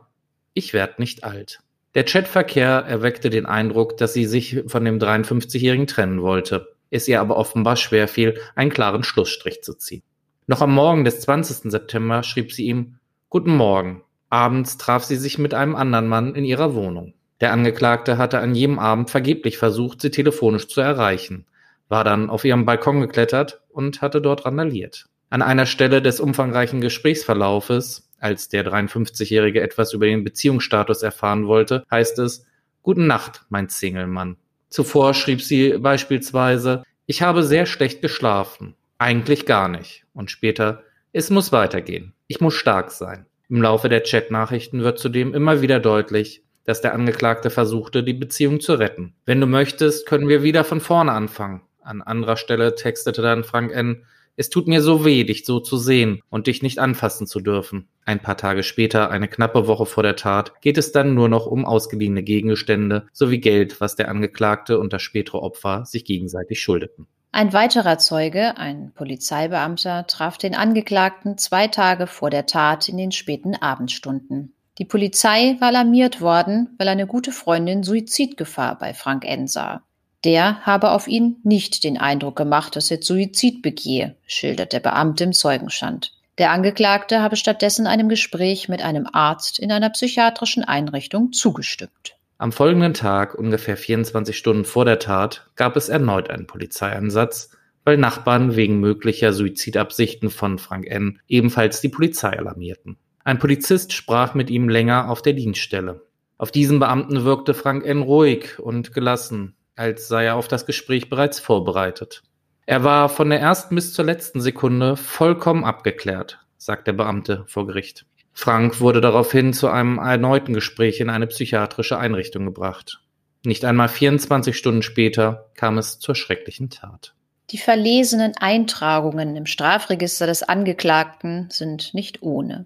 [0.55, 1.59] ich werd nicht alt.
[1.93, 7.21] Der Chatverkehr erweckte den Eindruck, dass sie sich von dem 53-Jährigen trennen wollte es ihr
[7.21, 10.03] aber offenbar schwerfiel, einen klaren Schlussstrich zu ziehen.
[10.47, 11.71] Noch am Morgen des 20.
[11.71, 12.97] September schrieb sie ihm
[13.29, 14.03] Guten Morgen.
[14.29, 17.13] Abends traf sie sich mit einem anderen Mann in ihrer Wohnung.
[17.41, 21.45] Der Angeklagte hatte an jedem Abend vergeblich versucht, sie telefonisch zu erreichen,
[21.89, 25.05] war dann auf ihrem Balkon geklettert und hatte dort randaliert.
[25.29, 31.85] An einer Stelle des umfangreichen Gesprächsverlaufes, als der 53-Jährige etwas über den Beziehungsstatus erfahren wollte,
[31.91, 32.47] heißt es
[32.81, 34.37] Guten Nacht, mein Single-Mann.
[34.69, 40.05] Zuvor schrieb sie beispielsweise, ich habe sehr schlecht geschlafen, eigentlich gar nicht.
[40.15, 40.81] Und später,
[41.13, 43.27] es muss weitergehen, ich muss stark sein.
[43.47, 48.59] Im Laufe der Chatnachrichten wird zudem immer wieder deutlich, dass der Angeklagte versuchte, die Beziehung
[48.59, 49.13] zu retten.
[49.27, 51.61] Wenn du möchtest, können wir wieder von vorne anfangen.
[51.83, 54.03] An anderer Stelle textete dann Frank N.
[54.35, 57.87] Es tut mir so weh, dich so zu sehen und dich nicht anfassen zu dürfen.
[58.07, 61.47] Ein paar Tage später, eine knappe Woche vor der Tat, geht es dann nur noch
[61.47, 67.07] um ausgeliehene Gegenstände sowie Geld, was der Angeklagte und das spätere Opfer sich gegenseitig schuldeten.
[67.31, 73.11] Ein weiterer Zeuge, ein Polizeibeamter, traf den Angeklagten zwei Tage vor der Tat in den
[73.11, 74.53] späten Abendstunden.
[74.77, 79.47] Die Polizei war alarmiert worden, weil eine gute Freundin Suizidgefahr bei Frank N.
[79.47, 79.81] sah.
[80.23, 85.23] Der habe auf ihn nicht den Eindruck gemacht, dass er Suizid begehe, schildert der Beamte
[85.23, 86.14] im Zeugenstand.
[86.37, 92.17] Der Angeklagte habe stattdessen einem Gespräch mit einem Arzt in einer psychiatrischen Einrichtung zugestimmt.
[92.37, 97.51] Am folgenden Tag, ungefähr 24 Stunden vor der Tat, gab es erneut einen Polizeieinsatz,
[97.85, 101.19] weil Nachbarn wegen möglicher Suizidabsichten von Frank N.
[101.29, 102.97] ebenfalls die Polizei alarmierten.
[103.23, 106.01] Ein Polizist sprach mit ihm länger auf der Dienststelle.
[106.37, 108.01] Auf diesen Beamten wirkte Frank N.
[108.01, 112.23] ruhig und gelassen, als sei er auf das Gespräch bereits vorbereitet.
[112.67, 117.67] Er war von der ersten bis zur letzten Sekunde vollkommen abgeklärt, sagt der Beamte vor
[117.67, 118.05] Gericht.
[118.33, 123.01] Frank wurde daraufhin zu einem erneuten Gespräch in eine psychiatrische Einrichtung gebracht.
[123.45, 127.13] Nicht einmal 24 Stunden später kam es zur schrecklichen Tat.
[127.51, 132.65] Die verlesenen Eintragungen im Strafregister des Angeklagten sind nicht ohne.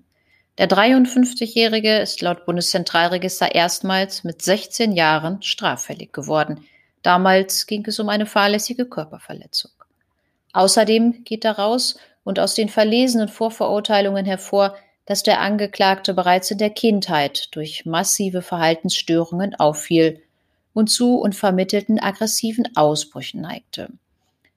[0.57, 6.65] Der 53-Jährige ist laut Bundeszentralregister erstmals mit 16 Jahren straffällig geworden.
[7.01, 9.71] Damals ging es um eine fahrlässige Körperverletzung.
[10.53, 16.69] Außerdem geht daraus und aus den verlesenen Vorverurteilungen hervor, dass der Angeklagte bereits in der
[16.69, 20.21] Kindheit durch massive Verhaltensstörungen auffiel
[20.73, 23.89] und zu unvermittelten aggressiven Ausbrüchen neigte.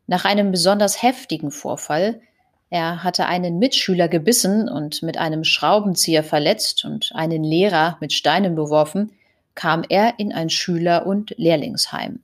[0.07, 2.21] Nach einem besonders heftigen Vorfall,
[2.69, 8.55] er hatte einen Mitschüler gebissen und mit einem Schraubenzieher verletzt und einen Lehrer mit Steinen
[8.55, 9.13] beworfen,
[9.55, 12.21] kam er in ein Schüler- und Lehrlingsheim.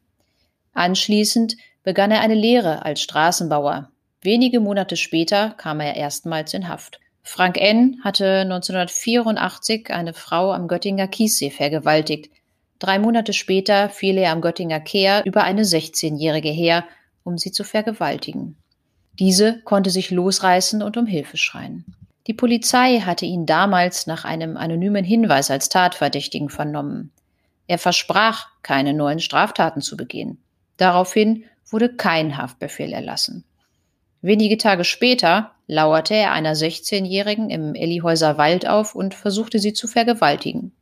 [0.74, 1.57] Anschließend
[1.88, 3.90] begann er eine Lehre als Straßenbauer.
[4.20, 7.01] Wenige Monate später kam er erstmals in Haft.
[7.22, 8.03] Frank N.
[8.05, 12.31] hatte 1984 eine Frau am Göttinger Kiessee vergewaltigt.
[12.79, 16.85] Drei Monate später fiel er am Göttinger Kehr über eine 16-Jährige her,
[17.24, 18.59] um sie zu vergewaltigen.
[19.18, 21.87] Diese konnte sich losreißen und um Hilfe schreien.
[22.27, 27.12] Die Polizei hatte ihn damals nach einem anonymen Hinweis als Tatverdächtigen vernommen.
[27.66, 30.42] Er versprach, keine neuen Straftaten zu begehen.
[30.77, 33.44] Daraufhin wurde kein Haftbefehl erlassen.
[34.20, 39.87] Wenige Tage später lauerte er einer 16-Jährigen im Ellihäuser Wald auf und versuchte sie zu
[39.87, 40.72] vergewaltigen.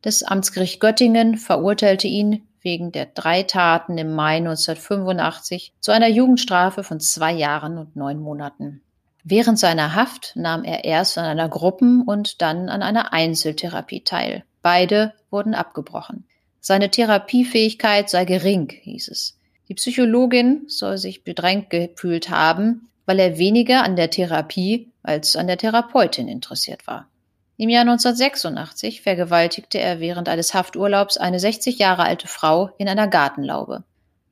[0.00, 6.84] Das Amtsgericht Göttingen verurteilte ihn wegen der drei Taten im Mai 1985 zu einer Jugendstrafe
[6.84, 8.82] von zwei Jahren und neun Monaten.
[9.24, 14.44] Während seiner Haft nahm er erst an einer Gruppen- und dann an einer Einzeltherapie teil.
[14.62, 16.24] Beide wurden abgebrochen.
[16.60, 19.38] Seine Therapiefähigkeit sei gering, hieß es.
[19.72, 25.46] Die Psychologin soll sich bedrängt gefühlt haben, weil er weniger an der Therapie als an
[25.46, 27.08] der Therapeutin interessiert war.
[27.56, 33.08] Im Jahr 1986 vergewaltigte er während eines Hafturlaubs eine 60 Jahre alte Frau in einer
[33.08, 33.82] Gartenlaube.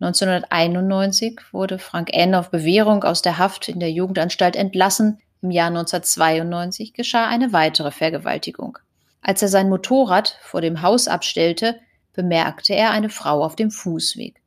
[0.01, 2.35] 1991 wurde Frank N.
[2.35, 5.21] auf Bewährung aus der Haft in der Jugendanstalt entlassen.
[5.41, 8.77] Im Jahr 1992 geschah eine weitere Vergewaltigung.
[9.23, 11.81] Als er sein Motorrad vor dem Haus abstellte,
[12.13, 14.40] bemerkte er eine Frau auf dem Fußweg.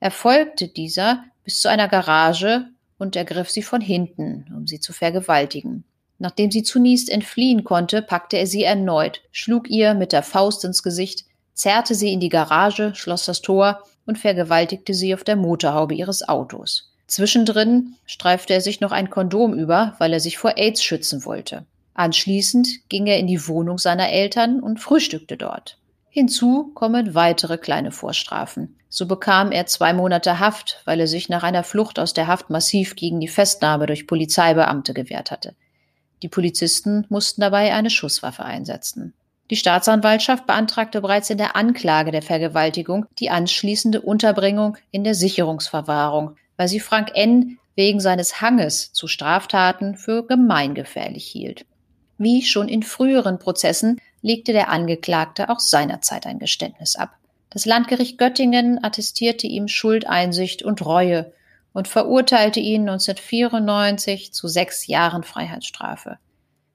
[0.00, 2.66] Er folgte dieser bis zu einer Garage
[2.98, 5.84] und ergriff sie von hinten, um sie zu vergewaltigen.
[6.18, 10.82] Nachdem sie zunächst entfliehen konnte, packte er sie erneut, schlug ihr mit der Faust ins
[10.82, 15.94] Gesicht, zerrte sie in die Garage, schloss das Tor und vergewaltigte sie auf der Motorhaube
[15.94, 16.92] ihres Autos.
[17.06, 21.66] Zwischendrin streifte er sich noch ein Kondom über, weil er sich vor AIDS schützen wollte.
[21.94, 25.79] Anschließend ging er in die Wohnung seiner Eltern und frühstückte dort.
[26.12, 28.76] Hinzu kommen weitere kleine Vorstrafen.
[28.88, 32.50] So bekam er zwei Monate Haft, weil er sich nach einer Flucht aus der Haft
[32.50, 35.54] massiv gegen die Festnahme durch Polizeibeamte gewehrt hatte.
[36.22, 39.14] Die Polizisten mussten dabei eine Schusswaffe einsetzen.
[39.50, 46.36] Die Staatsanwaltschaft beantragte bereits in der Anklage der Vergewaltigung die anschließende Unterbringung in der Sicherungsverwahrung,
[46.56, 47.58] weil sie Frank N.
[47.76, 51.66] wegen seines Hanges zu Straftaten für gemeingefährlich hielt.
[52.18, 57.10] Wie schon in früheren Prozessen legte der Angeklagte auch seinerzeit ein Geständnis ab.
[57.50, 61.32] Das Landgericht Göttingen attestierte ihm Schuldeinsicht und Reue
[61.72, 66.18] und verurteilte ihn 1994 zu sechs Jahren Freiheitsstrafe.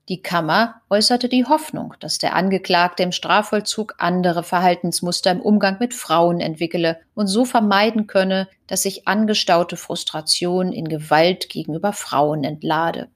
[0.07, 5.95] Die Kammer äußerte die Hoffnung, dass der Angeklagte im Strafvollzug andere Verhaltensmuster im Umgang mit
[5.95, 13.07] Frauen entwickele und so vermeiden könne, dass sich angestaute Frustration in Gewalt gegenüber Frauen entlade.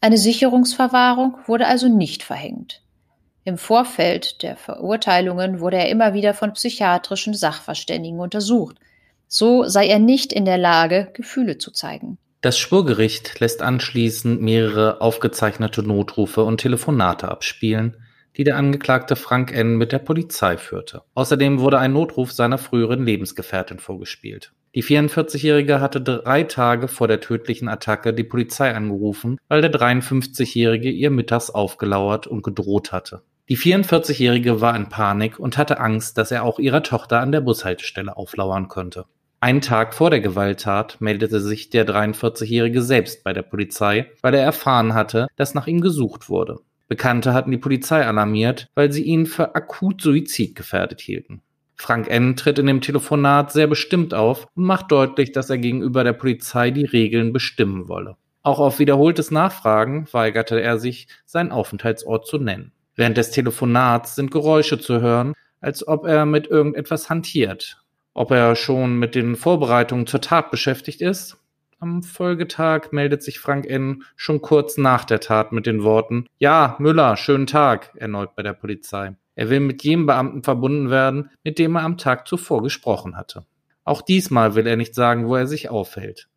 [0.00, 2.80] Eine Sicherungsverwahrung wurde also nicht verhängt.
[3.46, 8.74] Im Vorfeld der Verurteilungen wurde er immer wieder von psychiatrischen Sachverständigen untersucht,
[9.28, 12.18] so sei er nicht in der Lage, Gefühle zu zeigen.
[12.40, 17.96] Das Schwurgericht lässt anschließend mehrere aufgezeichnete Notrufe und Telefonate abspielen,
[18.36, 19.76] die der Angeklagte Frank N.
[19.76, 21.02] mit der Polizei führte.
[21.14, 24.50] Außerdem wurde ein Notruf seiner früheren Lebensgefährtin vorgespielt.
[24.74, 30.90] Die 44-Jährige hatte drei Tage vor der tödlichen Attacke die Polizei angerufen, weil der 53-Jährige
[30.90, 33.22] ihr mittags aufgelauert und gedroht hatte.
[33.48, 37.40] Die 44-Jährige war in Panik und hatte Angst, dass er auch ihrer Tochter an der
[37.40, 39.04] Bushaltestelle auflauern könnte.
[39.38, 44.42] Einen Tag vor der Gewalttat meldete sich der 43-Jährige selbst bei der Polizei, weil er
[44.42, 46.58] erfahren hatte, dass nach ihm gesucht wurde.
[46.88, 51.42] Bekannte hatten die Polizei alarmiert, weil sie ihn für akut suizidgefährdet hielten.
[51.76, 52.34] Frank N.
[52.34, 56.72] tritt in dem Telefonat sehr bestimmt auf und macht deutlich, dass er gegenüber der Polizei
[56.72, 58.16] die Regeln bestimmen wolle.
[58.42, 62.72] Auch auf wiederholtes Nachfragen weigerte er sich, seinen Aufenthaltsort zu nennen.
[62.96, 67.82] Während des Telefonats sind Geräusche zu hören, als ob er mit irgendetwas hantiert.
[68.14, 71.36] Ob er schon mit den Vorbereitungen zur Tat beschäftigt ist?
[71.78, 74.02] Am Folgetag meldet sich Frank N.
[74.16, 78.54] schon kurz nach der Tat mit den Worten Ja, Müller, schönen Tag, erneut bei der
[78.54, 79.14] Polizei.
[79.34, 83.44] Er will mit jedem Beamten verbunden werden, mit dem er am Tag zuvor gesprochen hatte.
[83.84, 86.28] Auch diesmal will er nicht sagen, wo er sich aufhält.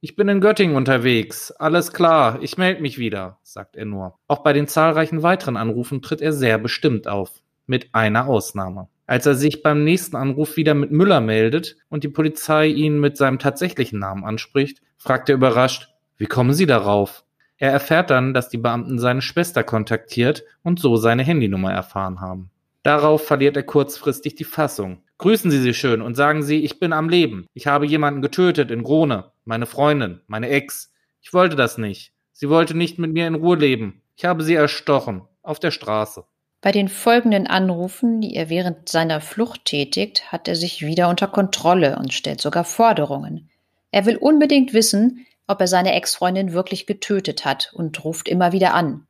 [0.00, 1.50] Ich bin in Göttingen unterwegs.
[1.52, 4.18] Alles klar, ich melde mich wieder, sagt er nur.
[4.28, 7.42] Auch bei den zahlreichen weiteren Anrufen tritt er sehr bestimmt auf.
[7.66, 8.88] Mit einer Ausnahme.
[9.06, 13.16] Als er sich beim nächsten Anruf wieder mit Müller meldet und die Polizei ihn mit
[13.16, 17.24] seinem tatsächlichen Namen anspricht, fragt er überrascht, wie kommen Sie darauf?
[17.56, 22.50] Er erfährt dann, dass die Beamten seine Schwester kontaktiert und so seine Handynummer erfahren haben.
[22.82, 25.02] Darauf verliert er kurzfristig die Fassung.
[25.18, 27.46] Grüßen Sie sie schön und sagen Sie, ich bin am Leben.
[27.54, 29.32] Ich habe jemanden getötet in Grone.
[29.44, 30.92] Meine Freundin, meine Ex.
[31.22, 32.12] Ich wollte das nicht.
[32.32, 34.02] Sie wollte nicht mit mir in Ruhe leben.
[34.16, 35.22] Ich habe sie erstochen.
[35.42, 36.24] Auf der Straße.
[36.60, 41.28] Bei den folgenden Anrufen, die er während seiner Flucht tätigt, hat er sich wieder unter
[41.28, 43.48] Kontrolle und stellt sogar Forderungen.
[43.92, 48.74] Er will unbedingt wissen, ob er seine Ex-Freundin wirklich getötet hat und ruft immer wieder
[48.74, 49.06] an.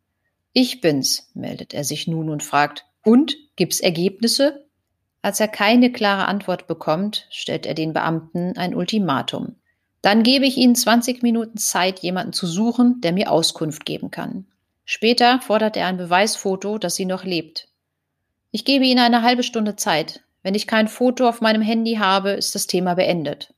[0.53, 4.66] Ich bin's, meldet er sich nun und fragt, und gibt's Ergebnisse?
[5.27, 9.57] Als er keine klare Antwort bekommt, stellt er den Beamten ein Ultimatum.
[10.01, 14.47] Dann gebe ich Ihnen 20 Minuten Zeit, jemanden zu suchen, der mir Auskunft geben kann.
[14.85, 17.67] Später fordert er ein Beweisfoto, dass sie noch lebt.
[18.53, 20.21] Ich gebe Ihnen eine halbe Stunde Zeit.
[20.45, 23.53] Wenn ich kein Foto auf meinem Handy habe, ist das Thema beendet.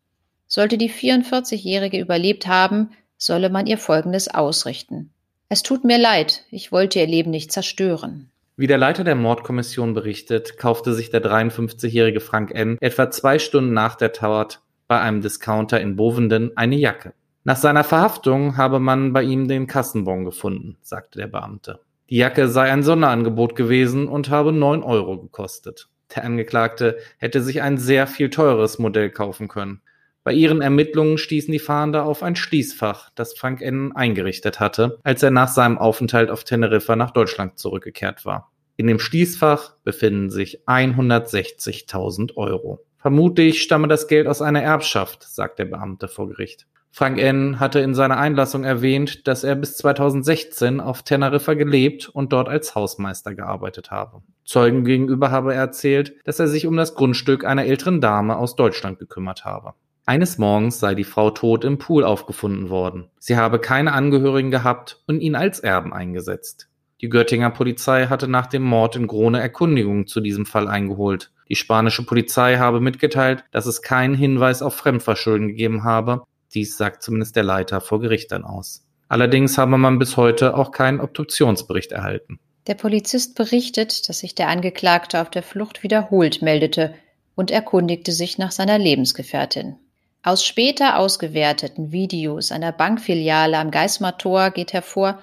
[0.46, 5.10] Sollte die 44-Jährige überlebt haben, solle man ihr Folgendes ausrichten.
[5.50, 8.30] Es tut mir leid, ich wollte ihr Leben nicht zerstören.
[8.58, 12.76] Wie der Leiter der Mordkommission berichtet, kaufte sich der 53-jährige Frank N.
[12.80, 17.12] etwa zwei Stunden nach der Tat bei einem Discounter in Bovenden eine Jacke.
[17.44, 21.78] Nach seiner Verhaftung habe man bei ihm den Kassenbon gefunden, sagte der Beamte.
[22.10, 25.88] Die Jacke sei ein Sonderangebot gewesen und habe neun Euro gekostet.
[26.16, 29.82] Der Angeklagte hätte sich ein sehr viel teures Modell kaufen können.
[30.24, 33.92] Bei ihren Ermittlungen stießen die Fahnder auf ein Schließfach, das Frank N.
[33.94, 38.50] eingerichtet hatte, als er nach seinem Aufenthalt auf Teneriffa nach Deutschland zurückgekehrt war.
[38.76, 42.84] In dem Schließfach befinden sich 160.000 Euro.
[42.98, 46.66] Vermutlich stamme das Geld aus einer Erbschaft, sagt der Beamte vor Gericht.
[46.90, 47.60] Frank N.
[47.60, 52.74] hatte in seiner Einlassung erwähnt, dass er bis 2016 auf Teneriffa gelebt und dort als
[52.74, 54.22] Hausmeister gearbeitet habe.
[54.44, 58.56] Zeugen gegenüber habe er erzählt, dass er sich um das Grundstück einer älteren Dame aus
[58.56, 59.74] Deutschland gekümmert habe.
[60.08, 63.10] Eines Morgens sei die Frau tot im Pool aufgefunden worden.
[63.18, 66.70] Sie habe keine Angehörigen gehabt und ihn als Erben eingesetzt.
[67.02, 71.30] Die Göttinger Polizei hatte nach dem Mord in Krone Erkundigungen zu diesem Fall eingeholt.
[71.50, 76.22] Die spanische Polizei habe mitgeteilt, dass es keinen Hinweis auf Fremdverschulden gegeben habe.
[76.54, 78.86] Dies sagt zumindest der Leiter vor Gericht dann aus.
[79.10, 82.40] Allerdings habe man bis heute auch keinen Obduktionsbericht erhalten.
[82.66, 86.94] Der Polizist berichtet, dass sich der Angeklagte auf der Flucht wiederholt meldete
[87.34, 89.76] und erkundigte sich nach seiner Lebensgefährtin.
[90.22, 95.22] Aus später ausgewerteten Videos einer Bankfiliale am Geismar-Tor geht hervor,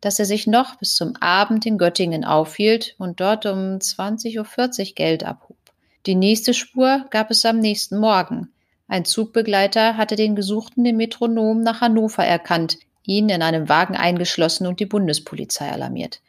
[0.00, 4.38] dass er sich noch bis zum Abend in Göttingen aufhielt und dort um 20.40
[4.88, 5.56] Uhr Geld abhob.
[6.06, 8.48] Die nächste Spur gab es am nächsten Morgen.
[8.88, 14.66] Ein Zugbegleiter hatte den Gesuchten im Metronom nach Hannover erkannt, ihn in einem Wagen eingeschlossen
[14.66, 16.20] und die Bundespolizei alarmiert.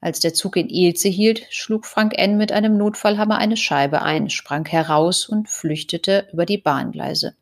[0.00, 2.38] Als der Zug in Ilze hielt, schlug Frank N.
[2.38, 7.34] mit einem Notfallhammer eine Scheibe ein, sprang heraus und flüchtete über die Bahngleise.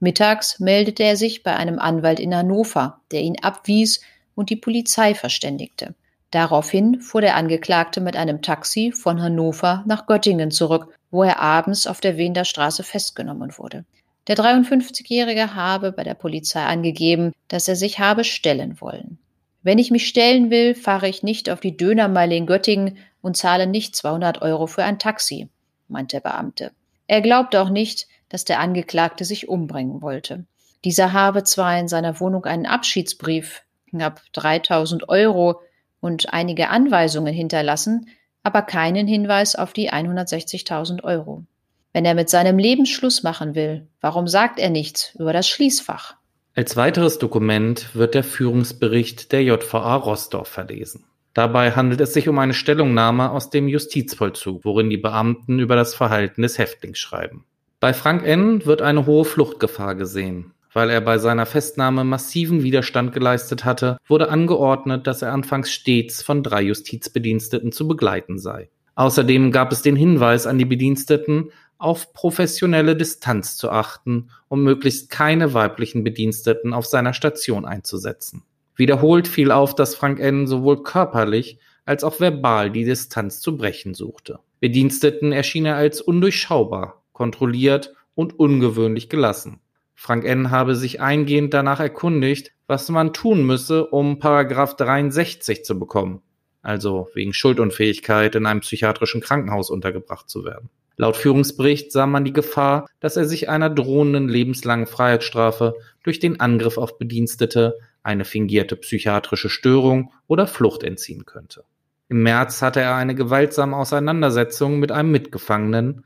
[0.00, 4.00] Mittags meldete er sich bei einem Anwalt in Hannover, der ihn abwies
[4.34, 5.94] und die Polizei verständigte.
[6.30, 11.86] Daraufhin fuhr der Angeklagte mit einem Taxi von Hannover nach Göttingen zurück, wo er abends
[11.86, 13.84] auf der Wiener Straße festgenommen wurde.
[14.26, 19.18] Der 53-Jährige habe bei der Polizei angegeben, dass er sich habe stellen wollen.
[19.62, 23.66] Wenn ich mich stellen will, fahre ich nicht auf die Dönermeile in Göttingen und zahle
[23.66, 25.48] nicht 200 Euro für ein Taxi,
[25.88, 26.72] meint der Beamte.
[27.06, 30.44] Er glaubt auch nicht, dass der Angeklagte sich umbringen wollte.
[30.84, 35.60] Dieser habe zwar in seiner Wohnung einen Abschiedsbrief, knapp 3000 Euro
[36.00, 38.08] und einige Anweisungen hinterlassen,
[38.42, 41.44] aber keinen Hinweis auf die 160.000 Euro.
[41.92, 46.14] Wenn er mit seinem Leben Schluss machen will, warum sagt er nichts über das Schließfach?
[46.54, 51.04] Als weiteres Dokument wird der Führungsbericht der JVA Rostock verlesen.
[51.34, 55.94] Dabei handelt es sich um eine Stellungnahme aus dem Justizvollzug, worin die Beamten über das
[55.94, 57.44] Verhalten des Häftlings schreiben.
[57.80, 58.66] Bei Frank N.
[58.66, 60.52] wird eine hohe Fluchtgefahr gesehen.
[60.72, 66.20] Weil er bei seiner Festnahme massiven Widerstand geleistet hatte, wurde angeordnet, dass er anfangs stets
[66.20, 68.68] von drei Justizbediensteten zu begleiten sei.
[68.96, 75.08] Außerdem gab es den Hinweis an die Bediensteten, auf professionelle Distanz zu achten, um möglichst
[75.08, 78.42] keine weiblichen Bediensteten auf seiner Station einzusetzen.
[78.74, 80.48] Wiederholt fiel auf, dass Frank N.
[80.48, 84.40] sowohl körperlich als auch verbal die Distanz zu brechen suchte.
[84.58, 89.60] Bediensteten erschien er als undurchschaubar, kontrolliert und ungewöhnlich gelassen.
[89.96, 90.52] Frank N.
[90.52, 96.22] habe sich eingehend danach erkundigt, was man tun müsse, um Paragraph 63 zu bekommen,
[96.62, 100.70] also wegen Schuldunfähigkeit in einem psychiatrischen Krankenhaus untergebracht zu werden.
[100.96, 106.38] Laut Führungsbericht sah man die Gefahr, dass er sich einer drohenden lebenslangen Freiheitsstrafe durch den
[106.38, 111.64] Angriff auf Bedienstete, eine fingierte psychiatrische Störung oder Flucht entziehen könnte.
[112.08, 116.04] Im März hatte er eine gewaltsame Auseinandersetzung mit einem Mitgefangenen,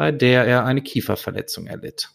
[0.00, 2.08] bei der er eine Kieferverletzung erlitt.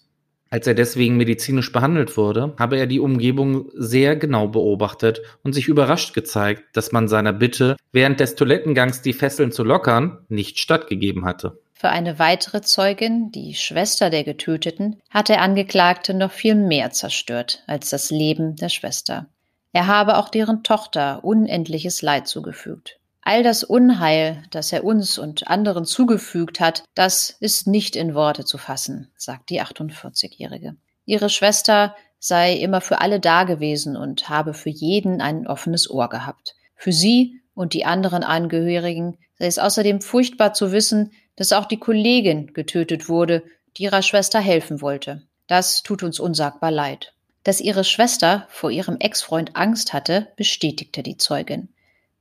[0.50, 5.68] Als er deswegen medizinisch behandelt wurde, habe er die Umgebung sehr genau beobachtet und sich
[5.68, 11.26] überrascht gezeigt, dass man seiner Bitte, während des Toilettengangs die Fesseln zu lockern, nicht stattgegeben
[11.26, 11.60] hatte.
[11.74, 17.62] Für eine weitere Zeugin, die Schwester der Getöteten, hat der Angeklagte noch viel mehr zerstört
[17.68, 19.28] als das Leben der Schwester.
[19.74, 22.98] Er habe auch deren Tochter unendliches Leid zugefügt.
[23.28, 28.46] All das Unheil, das er uns und anderen zugefügt hat, das ist nicht in Worte
[28.46, 30.76] zu fassen, sagt die 48-Jährige.
[31.06, 36.56] Ihre Schwester sei immer für alle dagewesen und habe für jeden ein offenes Ohr gehabt.
[36.76, 41.80] Für sie und die anderen Angehörigen sei es außerdem furchtbar zu wissen, dass auch die
[41.80, 43.42] Kollegin getötet wurde,
[43.76, 45.24] die ihrer Schwester helfen wollte.
[45.48, 47.14] Das tut uns unsagbar leid.
[47.44, 51.70] Dass ihre Schwester vor ihrem Ex-Freund Angst hatte, bestätigte die Zeugin.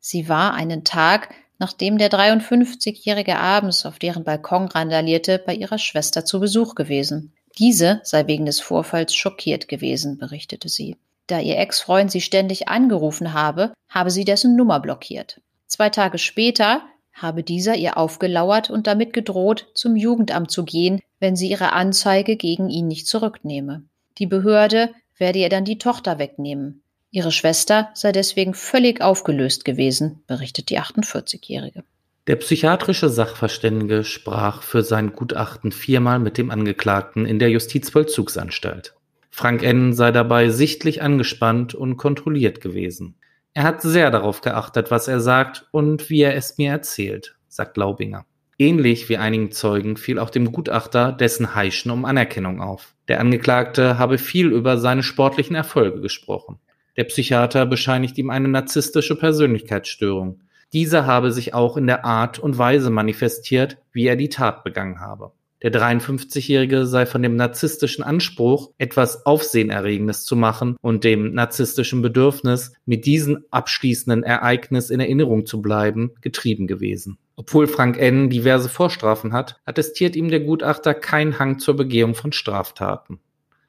[0.07, 6.27] Sie war einen Tag, nachdem der 53-Jährige abends auf deren Balkon randalierte, bei ihrer Schwester
[6.27, 7.33] zu Besuch gewesen.
[7.59, 10.99] Diese sei wegen des Vorfalls schockiert gewesen, berichtete sie.
[11.27, 15.41] Da ihr Ex-Freund sie ständig angerufen habe, habe sie dessen Nummer blockiert.
[15.69, 16.83] Zwei Tage später
[17.15, 22.37] habe dieser ihr aufgelauert und damit gedroht, zum Jugendamt zu gehen, wenn sie ihre Anzeige
[22.37, 23.85] gegen ihn nicht zurücknehme.
[24.19, 26.84] Die Behörde werde ihr dann die Tochter wegnehmen.
[27.15, 31.85] Ihre Schwester sei deswegen völlig aufgelöst gewesen, berichtet die 48-Jährige.
[32.27, 38.97] Der psychiatrische Sachverständige sprach für sein Gutachten viermal mit dem Angeklagten in der Justizvollzugsanstalt.
[39.31, 39.93] Frank N.
[39.93, 43.15] sei dabei sichtlich angespannt und kontrolliert gewesen.
[43.53, 47.77] Er hat sehr darauf geachtet, was er sagt und wie er es mir erzählt, sagt
[47.77, 48.27] Laubinger.
[48.59, 52.97] Ähnlich wie einigen Zeugen fiel auch dem Gutachter dessen Heischen um Anerkennung auf.
[53.07, 56.59] Der Angeklagte habe viel über seine sportlichen Erfolge gesprochen.
[56.97, 60.41] Der Psychiater bescheinigt ihm eine narzisstische Persönlichkeitsstörung.
[60.73, 65.01] Diese habe sich auch in der Art und Weise manifestiert, wie er die Tat begangen
[65.01, 65.33] habe.
[65.63, 72.75] Der 53-Jährige sei von dem narzisstischen Anspruch, etwas Aufsehenerregendes zu machen und dem narzisstischen Bedürfnis,
[72.85, 77.17] mit diesem abschließenden Ereignis in Erinnerung zu bleiben, getrieben gewesen.
[77.37, 78.29] Obwohl Frank N.
[78.29, 83.19] diverse Vorstrafen hat, attestiert ihm der Gutachter keinen Hang zur Begehung von Straftaten.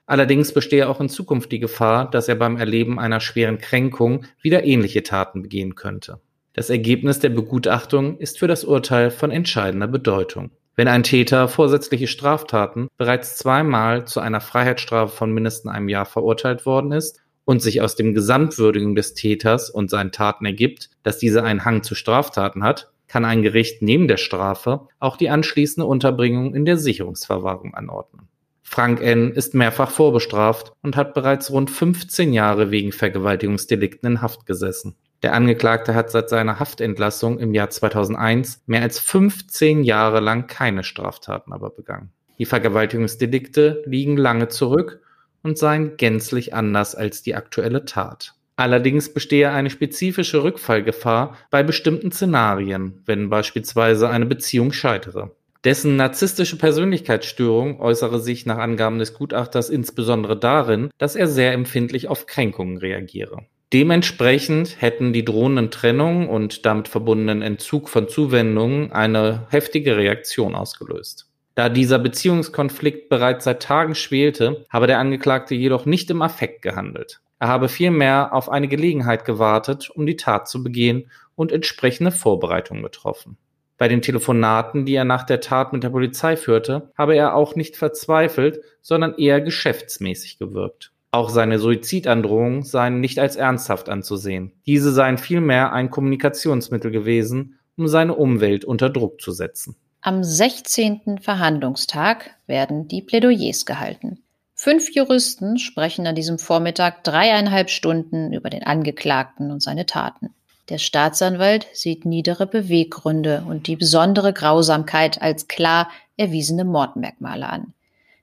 [0.06, 4.64] Allerdings bestehe auch in Zukunft die Gefahr, dass er beim Erleben einer schweren Kränkung wieder
[4.64, 6.20] ähnliche Taten begehen könnte.
[6.54, 10.52] Das Ergebnis der Begutachtung ist für das Urteil von entscheidender Bedeutung.
[10.76, 16.66] Wenn ein Täter vorsätzliche Straftaten bereits zweimal zu einer Freiheitsstrafe von mindestens einem Jahr verurteilt
[16.66, 21.44] worden ist und sich aus dem Gesamtwürdigung des Täters und seinen Taten ergibt, dass dieser
[21.44, 26.54] einen Hang zu Straftaten hat, kann ein Gericht neben der Strafe auch die anschließende Unterbringung
[26.54, 28.28] in der Sicherungsverwahrung anordnen.
[28.76, 29.32] Frank N.
[29.32, 34.98] ist mehrfach vorbestraft und hat bereits rund 15 Jahre wegen Vergewaltigungsdelikten in Haft gesessen.
[35.24, 40.84] Der Angeklagte hat seit seiner Haftentlassung im Jahr 2001 mehr als 15 Jahre lang keine
[40.84, 42.12] Straftaten aber begangen.
[42.38, 45.00] Die Vergewaltigungsdelikte liegen lange zurück
[45.42, 48.34] und seien gänzlich anders als die aktuelle Tat.
[48.58, 55.32] Allerdings bestehe eine spezifische Rückfallgefahr bei bestimmten Szenarien, wenn beispielsweise eine Beziehung scheitere.
[55.66, 62.08] Dessen narzisstische Persönlichkeitsstörung äußere sich nach Angaben des Gutachters insbesondere darin, dass er sehr empfindlich
[62.08, 63.48] auf Kränkungen reagiere.
[63.74, 71.32] Dementsprechend hätten die drohenden Trennungen und damit verbundenen Entzug von Zuwendungen eine heftige Reaktion ausgelöst.
[71.56, 77.22] Da dieser Beziehungskonflikt bereits seit Tagen schwelte, habe der Angeklagte jedoch nicht im Affekt gehandelt.
[77.40, 82.84] Er habe vielmehr auf eine Gelegenheit gewartet, um die Tat zu begehen und entsprechende Vorbereitungen
[82.84, 83.38] getroffen.
[83.78, 87.56] Bei den Telefonaten, die er nach der Tat mit der Polizei führte, habe er auch
[87.56, 90.92] nicht verzweifelt, sondern eher geschäftsmäßig gewirkt.
[91.12, 94.52] Auch seine Suizidandrohungen seien nicht als ernsthaft anzusehen.
[94.66, 99.76] Diese seien vielmehr ein Kommunikationsmittel gewesen, um seine Umwelt unter Druck zu setzen.
[100.02, 101.20] Am 16.
[101.22, 104.20] Verhandlungstag werden die Plädoyers gehalten.
[104.54, 110.30] Fünf Juristen sprechen an diesem Vormittag dreieinhalb Stunden über den Angeklagten und seine Taten.
[110.70, 117.74] Der Staatsanwalt sieht niedere Beweggründe und die besondere Grausamkeit als klar erwiesene Mordmerkmale an.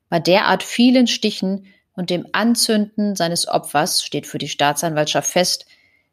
[0.09, 5.67] Bei derart vielen Stichen und dem Anzünden seines Opfers steht für die Staatsanwaltschaft fest,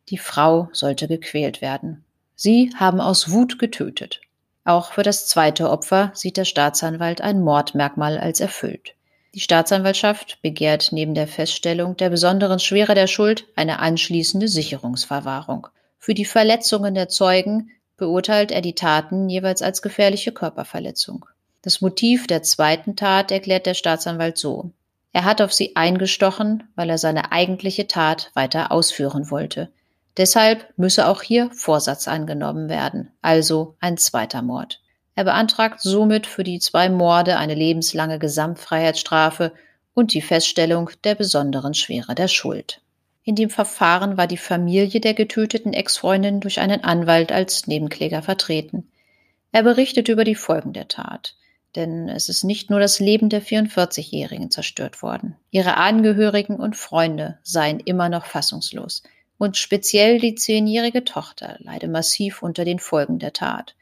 [0.09, 2.03] die Frau sollte gequält werden.
[2.35, 4.21] Sie haben aus Wut getötet.
[4.65, 8.93] Auch für das zweite Opfer sieht der Staatsanwalt ein Mordmerkmal als erfüllt.
[9.35, 15.67] Die Staatsanwaltschaft begehrt neben der Feststellung der besonderen Schwere der Schuld eine anschließende Sicherungsverwahrung.
[15.99, 21.25] Für die Verletzungen der Zeugen beurteilt er die Taten jeweils als gefährliche Körperverletzung.
[21.61, 24.71] Das Motiv der zweiten Tat erklärt der Staatsanwalt so.
[25.11, 29.69] Er hat auf sie eingestochen, weil er seine eigentliche Tat weiter ausführen wollte.
[30.15, 34.81] Deshalb müsse auch hier Vorsatz angenommen werden, also ein zweiter Mord.
[35.15, 39.51] Er beantragt somit für die zwei Morde eine lebenslange Gesamtfreiheitsstrafe
[39.93, 42.81] und die Feststellung der besonderen Schwere der Schuld.
[43.29, 48.89] In dem Verfahren war die Familie der getöteten Ex-Freundin durch einen Anwalt als Nebenkläger vertreten.
[49.51, 51.35] Er berichtet über die Folgen der Tat.
[51.75, 55.35] Denn es ist nicht nur das Leben der 44-Jährigen zerstört worden.
[55.51, 59.03] Ihre Angehörigen und Freunde seien immer noch fassungslos.
[59.37, 63.75] Und speziell die zehnjährige Tochter leide massiv unter den Folgen der Tat.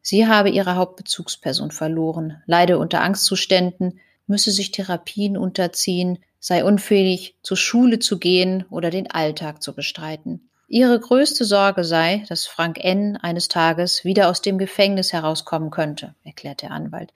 [0.00, 7.56] Sie habe ihre Hauptbezugsperson verloren, leide unter Angstzuständen, müsse sich Therapien unterziehen, sei unfähig, zur
[7.56, 10.50] Schule zu gehen oder den Alltag zu bestreiten.
[10.68, 13.16] Ihre größte Sorge sei, dass Frank N.
[13.16, 17.14] eines Tages wieder aus dem Gefängnis herauskommen könnte, erklärt der Anwalt.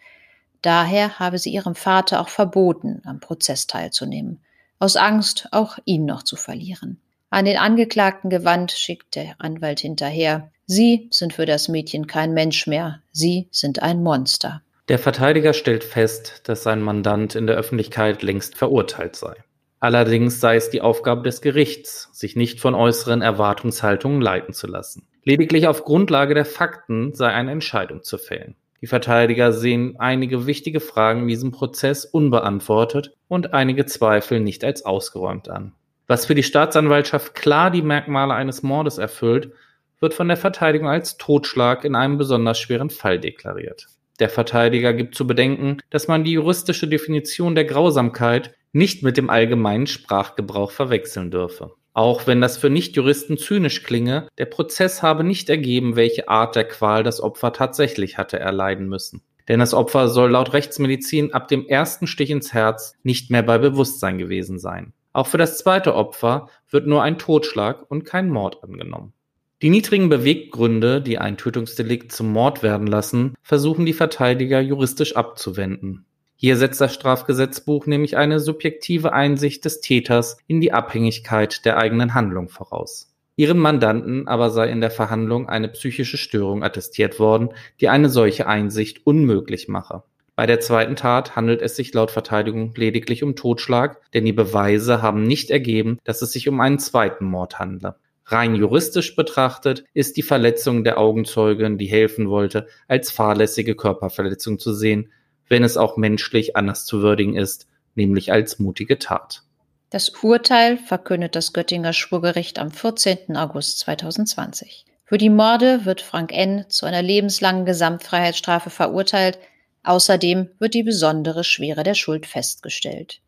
[0.63, 4.41] Daher habe sie ihrem Vater auch verboten, am Prozess teilzunehmen,
[4.79, 6.99] aus Angst, auch ihn noch zu verlieren.
[7.29, 10.51] An den Angeklagten gewandt schickt der Anwalt hinterher.
[10.65, 14.63] Sie sind für das Mädchen kein Mensch mehr, sie sind ein Monster.
[14.89, 19.35] Der Verteidiger stellt fest, dass sein Mandant in der Öffentlichkeit längst verurteilt sei.
[19.81, 25.07] Allerdings sei es die Aufgabe des Gerichts, sich nicht von äußeren Erwartungshaltungen leiten zu lassen.
[25.25, 28.57] Lediglich auf Grundlage der Fakten sei eine Entscheidung zu fällen.
[28.81, 34.87] Die Verteidiger sehen einige wichtige Fragen in diesem Prozess unbeantwortet und einige Zweifel nicht als
[34.87, 35.75] ausgeräumt an.
[36.07, 39.53] Was für die Staatsanwaltschaft klar die Merkmale eines Mordes erfüllt,
[40.01, 43.89] wird von der Verteidigung als Totschlag in einem besonders schweren Fall deklariert.
[44.19, 49.31] Der Verteidiger gibt zu bedenken, dass man die juristische Definition der Grausamkeit nicht mit dem
[49.31, 51.73] allgemeinen Sprachgebrauch verwechseln dürfe.
[51.95, 56.65] Auch wenn das für Nichtjuristen zynisch klinge, der Prozess habe nicht ergeben, welche Art der
[56.65, 59.23] Qual das Opfer tatsächlich hatte erleiden müssen.
[59.49, 63.59] Denn das Opfer soll laut Rechtsmedizin ab dem ersten Stich ins Herz nicht mehr bei
[63.59, 64.93] Bewusstsein gewesen sein.
[65.13, 69.15] Auch für das zweite Opfer wird nur ein Totschlag und kein Mord angenommen.
[69.61, 76.05] Die niedrigen Beweggründe, die ein Tötungsdelikt zum Mord werden lassen, versuchen die Verteidiger juristisch abzuwenden.
[76.37, 82.15] Hier setzt das Strafgesetzbuch nämlich eine subjektive Einsicht des Täters in die Abhängigkeit der eigenen
[82.15, 83.13] Handlung voraus.
[83.35, 87.49] Ihrem Mandanten aber sei in der Verhandlung eine psychische Störung attestiert worden,
[87.81, 90.05] die eine solche Einsicht unmöglich mache.
[90.37, 95.03] Bei der zweiten Tat handelt es sich laut Verteidigung lediglich um Totschlag, denn die Beweise
[95.03, 97.97] haben nicht ergeben, dass es sich um einen zweiten Mord handle.
[98.31, 104.75] Rein juristisch betrachtet ist die Verletzung der Augenzeugin, die helfen wollte, als fahrlässige Körperverletzung zu
[104.75, 105.11] sehen,
[105.49, 109.45] wenn es auch menschlich anders zu würdigen ist, nämlich als mutige Tat.
[109.89, 113.35] Das Urteil verkündet das Göttinger Schwurgericht am 14.
[113.35, 114.85] August 2020.
[115.07, 116.67] Für die Morde wird Frank N.
[116.69, 119.39] zu einer lebenslangen Gesamtfreiheitsstrafe verurteilt.
[119.85, 123.23] Außerdem wird die besondere Schwere der Schuld festgestellt.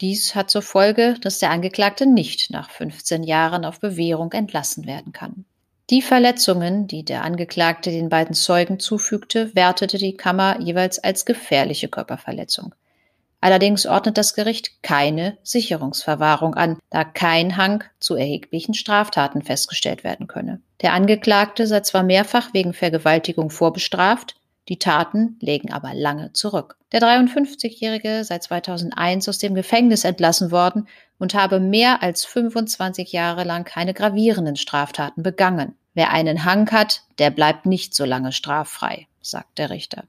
[0.00, 5.12] Dies hat zur Folge, dass der Angeklagte nicht nach 15 Jahren auf Bewährung entlassen werden
[5.12, 5.44] kann.
[5.90, 11.88] Die Verletzungen, die der Angeklagte den beiden Zeugen zufügte, wertete die Kammer jeweils als gefährliche
[11.88, 12.74] Körperverletzung.
[13.40, 20.26] Allerdings ordnet das Gericht keine Sicherungsverwahrung an, da kein Hang zu erheblichen Straftaten festgestellt werden
[20.26, 20.60] könne.
[20.82, 24.34] Der Angeklagte sei zwar mehrfach wegen Vergewaltigung vorbestraft,
[24.68, 26.76] die Taten legen aber lange zurück.
[26.92, 30.88] Der 53-Jährige sei 2001 aus dem Gefängnis entlassen worden
[31.18, 35.74] und habe mehr als 25 Jahre lang keine gravierenden Straftaten begangen.
[35.94, 40.04] Wer einen Hang hat, der bleibt nicht so lange straffrei, sagt der Richter.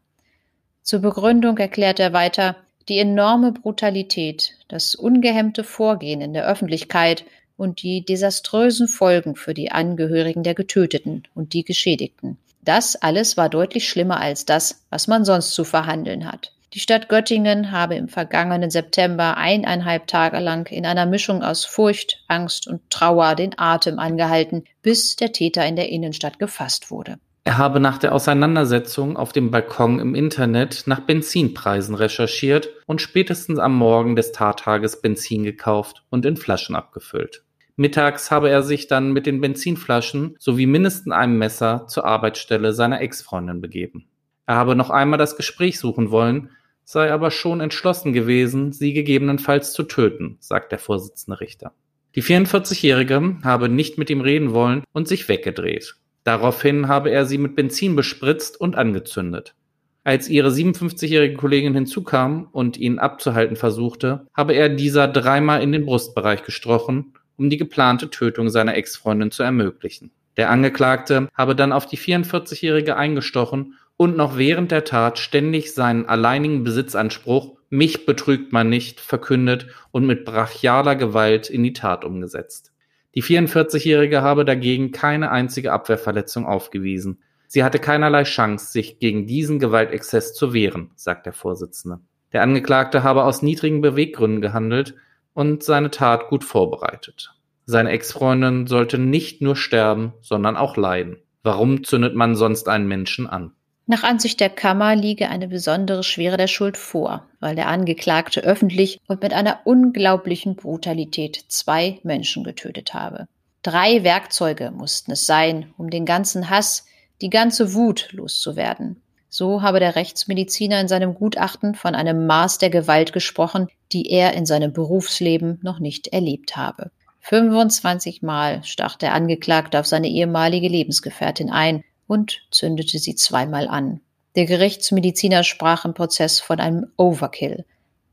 [0.84, 2.56] Zur Begründung erklärt er weiter,
[2.90, 7.24] die enorme Brutalität, das ungehemmte Vorgehen in der Öffentlichkeit
[7.56, 12.38] und die desaströsen Folgen für die Angehörigen der Getöteten und die Geschädigten.
[12.62, 16.52] Das alles war deutlich schlimmer als das, was man sonst zu verhandeln hat.
[16.74, 22.24] Die Stadt Göttingen habe im vergangenen September eineinhalb Tage lang in einer Mischung aus Furcht,
[22.28, 27.18] Angst und Trauer den Atem angehalten, bis der Täter in der Innenstadt gefasst wurde.
[27.44, 33.58] Er habe nach der Auseinandersetzung auf dem Balkon im Internet nach Benzinpreisen recherchiert und spätestens
[33.58, 37.42] am Morgen des Tattages Benzin gekauft und in Flaschen abgefüllt.
[37.80, 43.00] Mittags habe er sich dann mit den Benzinflaschen sowie mindestens einem Messer zur Arbeitsstelle seiner
[43.00, 44.06] Ex-Freundin begeben.
[44.46, 46.50] Er habe noch einmal das Gespräch suchen wollen,
[46.84, 51.72] sei aber schon entschlossen gewesen, sie gegebenenfalls zu töten, sagt der Vorsitzende Richter.
[52.16, 55.96] Die 44-Jährige habe nicht mit ihm reden wollen und sich weggedreht.
[56.26, 59.56] Daraufhin habe er sie mit Benzin bespritzt und angezündet.
[60.04, 65.86] Als ihre 57-jährige Kollegin hinzukam und ihn abzuhalten versuchte, habe er dieser dreimal in den
[65.86, 70.12] Brustbereich gestrochen, um die geplante Tötung seiner Ex-Freundin zu ermöglichen.
[70.38, 76.06] Der Angeklagte habe dann auf die 44-jährige eingestochen und noch während der Tat ständig seinen
[76.06, 82.74] alleinigen Besitzanspruch mich betrügt man nicht verkündet und mit brachialer Gewalt in die Tat umgesetzt.
[83.16, 87.20] Die 44-Jährige habe dagegen keine einzige Abwehrverletzung aufgewiesen.
[87.48, 92.00] Sie hatte keinerlei Chance, sich gegen diesen Gewaltexzess zu wehren, sagt der Vorsitzende.
[92.34, 94.96] Der Angeklagte habe aus niedrigen Beweggründen gehandelt
[95.40, 97.34] und seine Tat gut vorbereitet.
[97.66, 101.16] Seine Ex-Freundin sollte nicht nur sterben, sondern auch leiden.
[101.44, 103.54] Warum zündet man sonst einen Menschen an?
[103.86, 109.00] Nach Ansicht der Kammer liege eine besondere Schwere der Schuld vor, weil der Angeklagte öffentlich
[109.08, 113.26] und mit einer unglaublichen Brutalität zwei Menschen getötet habe.
[113.64, 116.86] Drei Werkzeuge mussten es sein, um den ganzen Hass,
[117.22, 119.02] die ganze Wut loszuwerden.
[119.30, 124.34] So habe der Rechtsmediziner in seinem Gutachten von einem Maß der Gewalt gesprochen, die er
[124.34, 126.92] in seinem Berufsleben noch nicht erlebt habe.
[127.22, 134.02] 25 Mal stach der Angeklagte auf seine ehemalige Lebensgefährtin ein, und zündete sie zweimal an.
[134.36, 137.66] Der Gerichtsmediziner sprach im Prozess von einem Overkill,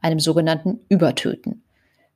[0.02, 1.64] einem sogenannten Übertöten.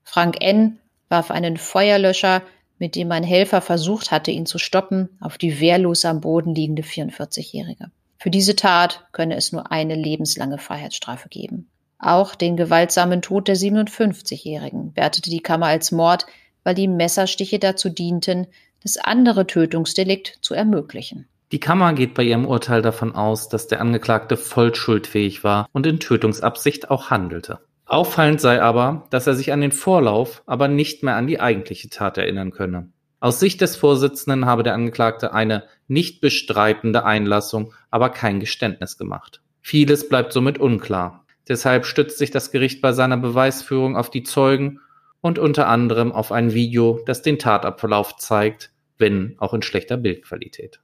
[0.04, 0.78] Frank N.
[1.08, 2.42] warf einen Feuerlöscher,
[2.78, 6.82] mit dem ein Helfer versucht hatte, ihn zu stoppen, auf die wehrlos am Boden liegende
[6.82, 7.90] 44-Jährige.
[8.22, 11.70] Für diese Tat könne es nur eine lebenslange Freiheitsstrafe geben.
[11.98, 16.26] Auch den gewaltsamen Tod der 57-Jährigen wertete die Kammer als Mord,
[16.62, 18.46] weil die Messerstiche dazu dienten,
[18.82, 21.28] das andere Tötungsdelikt zu ermöglichen.
[21.50, 25.86] Die Kammer geht bei ihrem Urteil davon aus, dass der Angeklagte voll schuldfähig war und
[25.86, 27.60] in Tötungsabsicht auch handelte.
[27.86, 31.88] Auffallend sei aber, dass er sich an den Vorlauf, aber nicht mehr an die eigentliche
[31.88, 32.90] Tat erinnern könne.
[33.20, 39.42] Aus Sicht des Vorsitzenden habe der Angeklagte eine nicht bestreitende Einlassung, aber kein Geständnis gemacht.
[39.60, 41.26] Vieles bleibt somit unklar.
[41.46, 44.80] Deshalb stützt sich das Gericht bei seiner Beweisführung auf die Zeugen
[45.20, 50.80] und unter anderem auf ein Video, das den Tatabverlauf zeigt, wenn auch in schlechter Bildqualität.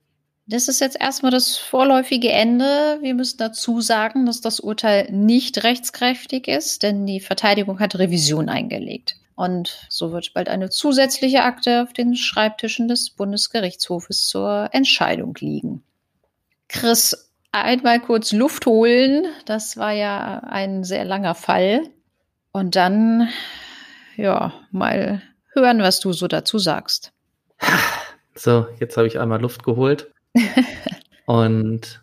[0.46, 2.98] Das ist jetzt erstmal das vorläufige Ende.
[3.00, 8.48] Wir müssen dazu sagen, dass das Urteil nicht rechtskräftig ist, denn die Verteidigung hat Revision
[8.48, 9.16] eingelegt.
[9.36, 15.84] Und so wird bald eine zusätzliche Akte auf den Schreibtischen des Bundesgerichtshofes zur Entscheidung liegen.
[16.68, 19.26] Chris, einmal kurz Luft holen.
[19.44, 21.82] Das war ja ein sehr langer Fall.
[22.50, 23.28] Und dann,
[24.16, 25.20] ja, mal
[25.52, 27.12] hören, was du so dazu sagst.
[28.34, 30.12] So, jetzt habe ich einmal Luft geholt.
[31.26, 32.02] und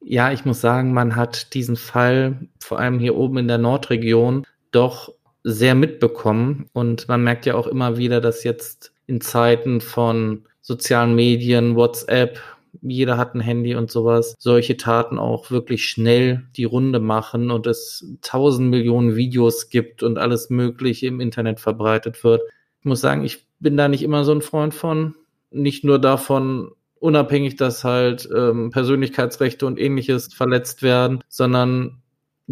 [0.00, 4.46] ja, ich muss sagen, man hat diesen Fall vor allem hier oben in der Nordregion
[4.72, 5.12] doch
[5.44, 6.66] sehr mitbekommen.
[6.72, 12.38] Und man merkt ja auch immer wieder, dass jetzt in Zeiten von sozialen Medien, WhatsApp,
[12.80, 17.66] jeder hat ein Handy und sowas, solche Taten auch wirklich schnell die Runde machen und
[17.66, 22.42] es tausend Millionen Videos gibt und alles Mögliche im Internet verbreitet wird.
[22.80, 25.14] Ich muss sagen, ich bin da nicht immer so ein Freund von.
[25.50, 32.01] Nicht nur davon, unabhängig, dass halt ähm, Persönlichkeitsrechte und ähnliches verletzt werden, sondern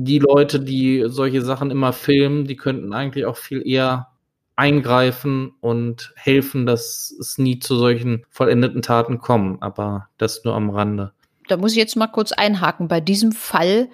[0.05, 4.09] die Leute, die solche Sachen immer filmen, die könnten eigentlich auch viel eher
[4.57, 9.59] eingreifen und helfen, dass es nie zu solchen vollendeten Taten kommen.
[9.61, 11.13] Aber das nur am Rande.
[11.49, 12.87] Da muss ich jetzt mal kurz einhaken.
[12.87, 13.89] Bei diesem Fall,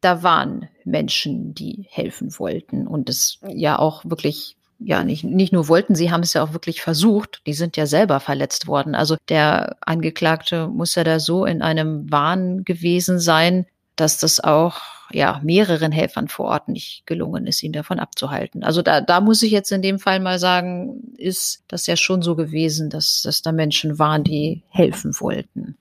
[0.00, 5.68] da waren Menschen, die helfen wollten und es ja auch wirklich ja nicht, nicht nur
[5.68, 7.42] wollten, sie haben es ja auch wirklich versucht.
[7.46, 8.94] Die sind ja selber verletzt worden.
[8.94, 14.80] Also der Angeklagte muss ja da so in einem Wahn gewesen sein, dass das auch
[15.12, 18.64] ja mehreren Helfern vor Ort nicht gelungen ist, ihn davon abzuhalten.
[18.64, 22.22] Also da, da muss ich jetzt in dem Fall mal sagen, ist das ja schon
[22.22, 25.76] so gewesen, dass, dass da Menschen waren, die helfen wollten.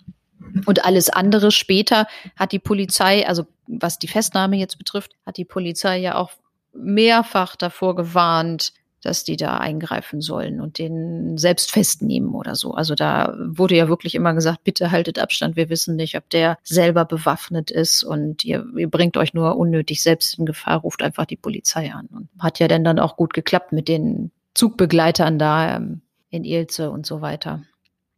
[0.66, 5.46] Und alles andere später hat die Polizei, also was die Festnahme jetzt betrifft, hat die
[5.46, 6.32] Polizei ja auch
[6.74, 8.74] mehrfach davor gewarnt,
[9.06, 12.74] dass die da eingreifen sollen und den selbst festnehmen oder so.
[12.74, 16.58] Also da wurde ja wirklich immer gesagt, bitte haltet Abstand, wir wissen nicht, ob der
[16.64, 21.26] selber bewaffnet ist und ihr, ihr bringt euch nur unnötig selbst in Gefahr, ruft einfach
[21.26, 22.08] die Polizei an.
[22.08, 26.90] Und hat ja denn dann auch gut geklappt mit den Zugbegleitern da ähm, in Ilze
[26.90, 27.62] und so weiter.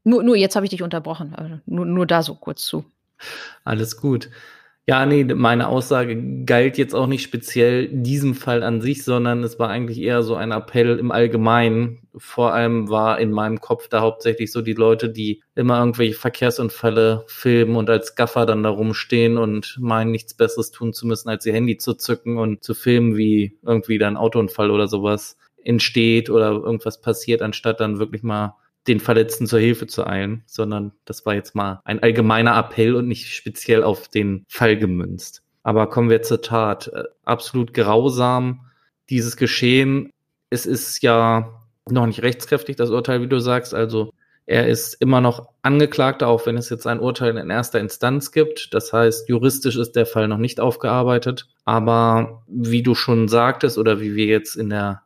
[0.05, 2.85] Nur, nur jetzt habe ich dich unterbrochen, nur, nur da so kurz zu.
[3.65, 4.29] Alles gut.
[4.89, 9.59] Ja, nee, meine Aussage galt jetzt auch nicht speziell diesem Fall an sich, sondern es
[9.59, 12.07] war eigentlich eher so ein Appell im Allgemeinen.
[12.15, 17.25] Vor allem war in meinem Kopf da hauptsächlich so die Leute, die immer irgendwelche Verkehrsunfälle
[17.27, 21.45] filmen und als Gaffer dann da rumstehen und meinen, nichts Besseres tun zu müssen, als
[21.45, 26.29] ihr Handy zu zücken und zu filmen, wie irgendwie da ein Autounfall oder sowas entsteht
[26.29, 28.55] oder irgendwas passiert, anstatt dann wirklich mal
[28.87, 33.07] den Verletzten zur Hilfe zu eilen, sondern das war jetzt mal ein allgemeiner Appell und
[33.07, 35.43] nicht speziell auf den Fall gemünzt.
[35.63, 36.87] Aber kommen wir zur Tat.
[36.87, 38.67] Äh, absolut grausam,
[39.09, 40.11] dieses Geschehen.
[40.49, 43.73] Es ist ja noch nicht rechtskräftig, das Urteil, wie du sagst.
[43.73, 44.13] Also
[44.45, 48.73] er ist immer noch Angeklagter, auch wenn es jetzt ein Urteil in erster Instanz gibt.
[48.73, 51.47] Das heißt, juristisch ist der Fall noch nicht aufgearbeitet.
[51.65, 55.01] Aber wie du schon sagtest oder wie wir jetzt in der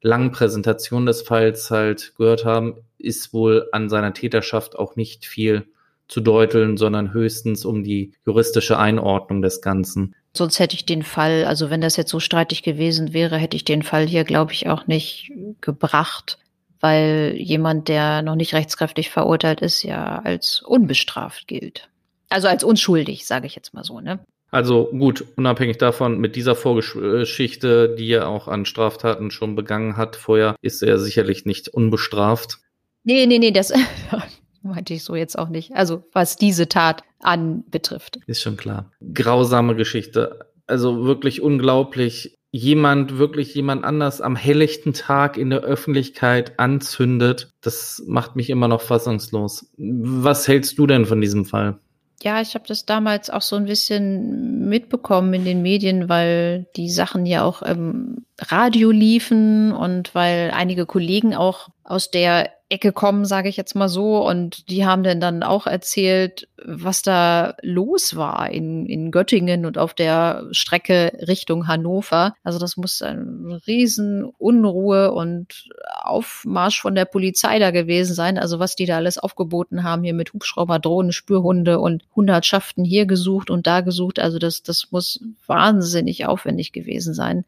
[0.00, 5.66] langen Präsentation des Falls halt gehört haben, ist wohl an seiner Täterschaft auch nicht viel
[6.08, 10.14] zu deuteln, sondern höchstens um die juristische Einordnung des Ganzen.
[10.36, 13.64] Sonst hätte ich den Fall, also wenn das jetzt so streitig gewesen wäre, hätte ich
[13.64, 16.38] den Fall hier, glaube ich, auch nicht gebracht,
[16.80, 21.88] weil jemand, der noch nicht rechtskräftig verurteilt ist, ja als unbestraft gilt.
[22.28, 24.18] Also als unschuldig, sage ich jetzt mal so, ne?
[24.50, 30.14] Also gut, unabhängig davon, mit dieser Vorgeschichte, die er auch an Straftaten schon begangen hat
[30.14, 32.58] vorher, ist er sicherlich nicht unbestraft.
[33.04, 33.72] Nee, nee, nee, das
[34.62, 35.72] meinte ich so jetzt auch nicht.
[35.74, 38.18] Also was diese Tat anbetrifft.
[38.26, 38.90] Ist schon klar.
[39.12, 40.50] Grausame Geschichte.
[40.66, 42.38] Also wirklich unglaublich.
[42.50, 48.68] Jemand, wirklich jemand anders am helllichten Tag in der Öffentlichkeit anzündet, das macht mich immer
[48.68, 49.72] noch fassungslos.
[49.76, 51.80] Was hältst du denn von diesem Fall?
[52.22, 56.88] Ja, ich habe das damals auch so ein bisschen mitbekommen in den Medien, weil die
[56.88, 63.24] Sachen ja auch im Radio liefen und weil einige Kollegen auch aus der Ecke kommen,
[63.24, 64.26] sage ich jetzt mal so.
[64.26, 69.78] Und die haben dann dann auch erzählt, was da los war in, in Göttingen und
[69.78, 72.34] auf der Strecke Richtung Hannover.
[72.42, 75.68] Also das muss eine riesen Unruhe und
[76.02, 78.38] Aufmarsch von der Polizei da gewesen sein.
[78.38, 83.06] Also was die da alles aufgeboten haben hier mit Hubschrauber, Drohnen, Spürhunde und Hundertschaften hier
[83.06, 84.18] gesucht und da gesucht.
[84.18, 87.44] Also das, das muss wahnsinnig aufwendig gewesen sein.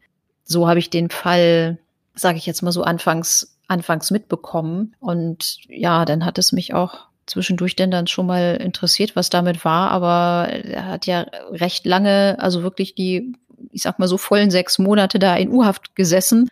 [0.47, 1.77] So habe ich den Fall,
[2.15, 4.95] sage ich jetzt mal so anfangs anfangs mitbekommen.
[4.99, 9.65] Und ja, dann hat es mich auch zwischendurch denn dann schon mal interessiert, was damit
[9.65, 9.91] war.
[9.91, 13.33] Aber er hat ja recht lange, also wirklich die,
[13.71, 16.49] ich sag mal so vollen sechs Monate da in U-Haft gesessen.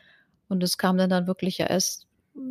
[0.50, 2.06] Und es kam dann dann wirklich ja erst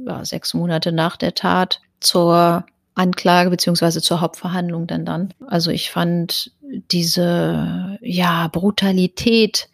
[0.06, 2.64] ja, sechs Monate nach der Tat zur
[2.94, 5.34] Anklage beziehungsweise zur Hauptverhandlung dann dann.
[5.46, 6.52] Also ich fand
[6.90, 9.68] diese ja Brutalität,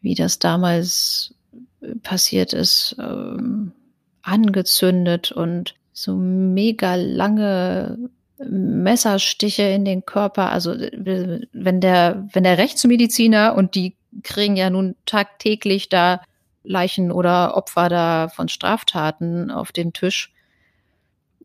[0.00, 1.34] wie das damals
[2.02, 3.72] passiert ist, ähm,
[4.22, 7.98] angezündet und so mega lange
[8.38, 10.52] Messerstiche in den Körper.
[10.52, 16.22] Also wenn der, wenn der Rechtsmediziner und die kriegen ja nun tagtäglich da
[16.62, 20.32] Leichen oder Opfer da von Straftaten auf den Tisch.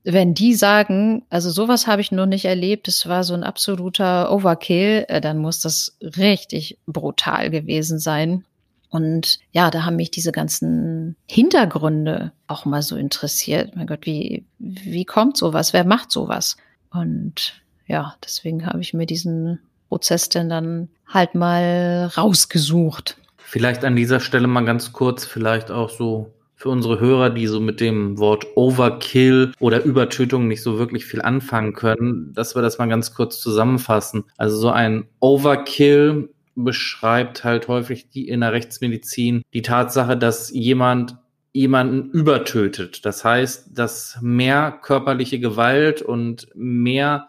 [0.03, 4.31] Wenn die sagen, also sowas habe ich noch nicht erlebt, es war so ein absoluter
[4.31, 8.43] Overkill, äh, dann muss das richtig brutal gewesen sein.
[8.89, 13.75] Und ja, da haben mich diese ganzen Hintergründe auch mal so interessiert.
[13.75, 15.73] Mein Gott, wie, wie kommt sowas?
[15.73, 16.57] Wer macht sowas?
[16.91, 23.17] Und ja, deswegen habe ich mir diesen Prozess denn dann halt mal rausgesucht.
[23.37, 26.33] Vielleicht an dieser Stelle mal ganz kurz, vielleicht auch so
[26.63, 31.21] für unsere Hörer, die so mit dem Wort Overkill oder Übertötung nicht so wirklich viel
[31.21, 34.23] anfangen können, dass wir das mal ganz kurz zusammenfassen.
[34.37, 41.17] Also so ein Overkill beschreibt halt häufig die in der Rechtsmedizin die Tatsache, dass jemand
[41.51, 43.05] jemanden übertötet.
[43.05, 47.27] Das heißt, dass mehr körperliche Gewalt und mehr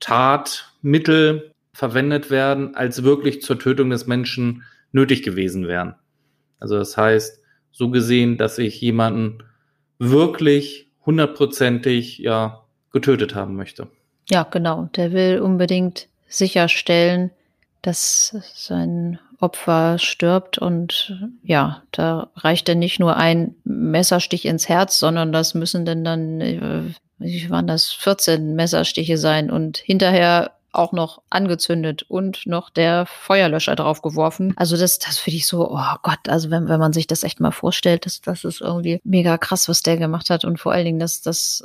[0.00, 5.96] Tatmittel verwendet werden, als wirklich zur Tötung des Menschen nötig gewesen wären.
[6.60, 7.43] Also das heißt,
[7.74, 9.42] so gesehen, dass ich jemanden
[9.98, 12.62] wirklich hundertprozentig ja
[12.92, 13.88] getötet haben möchte.
[14.30, 14.88] Ja, genau.
[14.96, 17.30] Der will unbedingt sicherstellen,
[17.82, 24.98] dass sein Opfer stirbt und ja, da reicht dann nicht nur ein Messerstich ins Herz,
[24.98, 26.82] sondern das müssen denn dann, äh,
[27.18, 33.76] wie waren das, 14 Messerstiche sein und hinterher auch noch angezündet und noch der Feuerlöscher
[33.76, 34.54] draufgeworfen.
[34.56, 37.40] Also das, das finde ich so, oh Gott, also wenn, wenn man sich das echt
[37.40, 40.84] mal vorstellt, das, das ist irgendwie mega krass, was der gemacht hat und vor allen
[40.84, 41.64] Dingen, dass das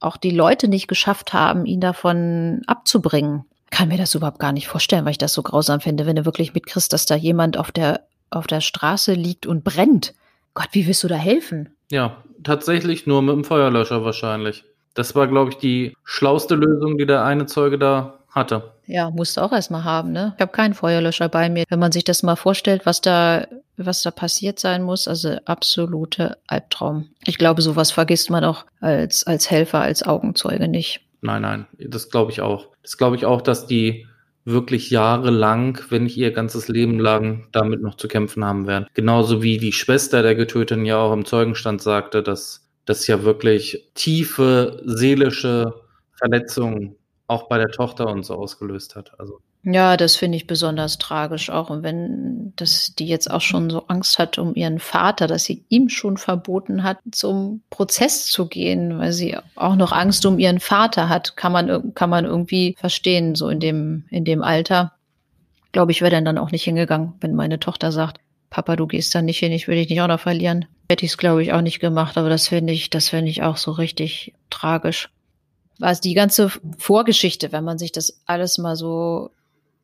[0.00, 4.68] auch die Leute nicht geschafft haben, ihn davon abzubringen kann mir das überhaupt gar nicht
[4.68, 7.72] vorstellen, weil ich das so grausam finde, wenn du wirklich mitkriegst, dass da jemand auf
[7.72, 10.14] der, auf der Straße liegt und brennt.
[10.54, 11.70] Gott, wie willst du da helfen?
[11.90, 14.64] Ja, tatsächlich nur mit dem Feuerlöscher wahrscheinlich.
[14.94, 18.72] Das war, glaube ich, die schlauste Lösung, die der eine Zeuge da hatte.
[18.86, 20.32] Ja, musste auch erstmal haben, ne?
[20.36, 21.64] Ich habe keinen Feuerlöscher bei mir.
[21.68, 26.38] Wenn man sich das mal vorstellt, was da, was da passiert sein muss, also absolute
[26.46, 27.10] Albtraum.
[27.24, 31.00] Ich glaube, sowas vergisst man auch als, als Helfer, als Augenzeuge nicht.
[31.20, 32.68] Nein, nein, das glaube ich auch.
[32.82, 34.06] Das glaube ich auch, dass die
[34.44, 38.86] wirklich jahrelang, wenn nicht ihr ganzes Leben lang, damit noch zu kämpfen haben werden.
[38.94, 43.90] Genauso wie die Schwester der Getöteten ja auch im Zeugenstand sagte, dass das ja wirklich
[43.94, 45.74] tiefe seelische
[46.14, 46.96] Verletzungen
[47.32, 49.18] auch bei der Tochter und so ausgelöst hat.
[49.18, 51.70] Also ja, das finde ich besonders tragisch auch.
[51.70, 55.64] Und wenn dass die jetzt auch schon so Angst hat um ihren Vater, dass sie
[55.68, 60.60] ihm schon verboten hat, zum Prozess zu gehen, weil sie auch noch Angst um ihren
[60.60, 64.92] Vater hat, kann man, kann man irgendwie verstehen, so in dem, in dem Alter.
[65.72, 68.18] Glaube ich, wäre dann auch nicht hingegangen, wenn meine Tochter sagt,
[68.50, 70.66] Papa, du gehst da nicht hin, ich will dich nicht auch noch verlieren.
[70.90, 73.42] Hätte ich es, glaube ich, auch nicht gemacht, aber das finde ich, das finde ich
[73.42, 75.08] auch so richtig tragisch.
[75.78, 79.30] Was die ganze Vorgeschichte, wenn man sich das alles mal so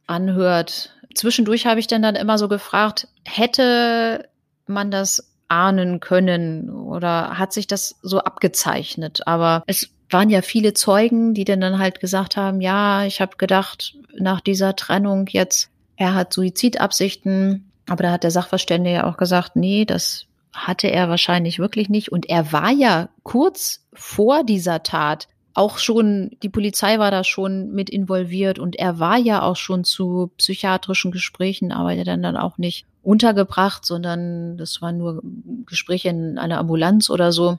[0.07, 0.91] anhört.
[1.15, 4.29] Zwischendurch habe ich dann dann immer so gefragt, hätte
[4.67, 9.27] man das ahnen können oder hat sich das so abgezeichnet?
[9.27, 13.37] Aber es waren ja viele Zeugen, die dann, dann halt gesagt haben, ja, ich habe
[13.37, 19.17] gedacht, nach dieser Trennung jetzt, er hat Suizidabsichten, aber da hat der Sachverständige ja auch
[19.17, 22.11] gesagt, nee, das hatte er wahrscheinlich wirklich nicht.
[22.11, 27.73] Und er war ja kurz vor dieser Tat auch schon, die Polizei war da schon
[27.73, 32.37] mit involviert und er war ja auch schon zu psychiatrischen Gesprächen, aber er dann dann
[32.37, 35.23] auch nicht untergebracht, sondern das waren nur
[35.67, 37.59] Gespräche in einer Ambulanz oder so.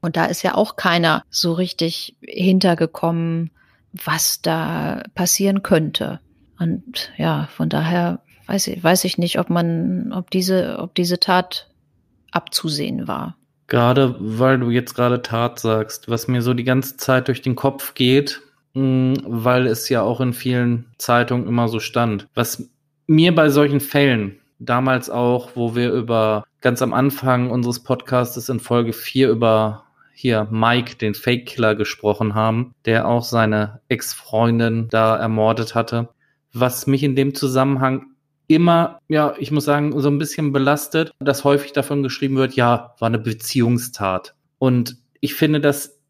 [0.00, 3.50] Und da ist ja auch keiner so richtig hintergekommen,
[3.92, 6.20] was da passieren könnte.
[6.58, 11.18] Und ja, von daher weiß ich, weiß ich nicht, ob man, ob diese, ob diese
[11.18, 11.70] Tat
[12.30, 13.36] abzusehen war.
[13.70, 17.54] Gerade weil du jetzt gerade Tat sagst, was mir so die ganze Zeit durch den
[17.54, 18.42] Kopf geht,
[18.74, 22.26] mm, weil es ja auch in vielen Zeitungen immer so stand.
[22.34, 22.68] Was
[23.06, 28.58] mir bei solchen Fällen, damals auch, wo wir über ganz am Anfang unseres Podcasts in
[28.58, 35.76] Folge 4 über hier Mike, den Fake-Killer, gesprochen haben, der auch seine Ex-Freundin da ermordet
[35.76, 36.08] hatte.
[36.52, 38.06] Was mich in dem Zusammenhang
[38.50, 42.94] immer, ja, ich muss sagen, so ein bisschen belastet, dass häufig davon geschrieben wird, ja,
[42.98, 44.34] war eine Beziehungstat.
[44.58, 46.00] Und ich finde, dass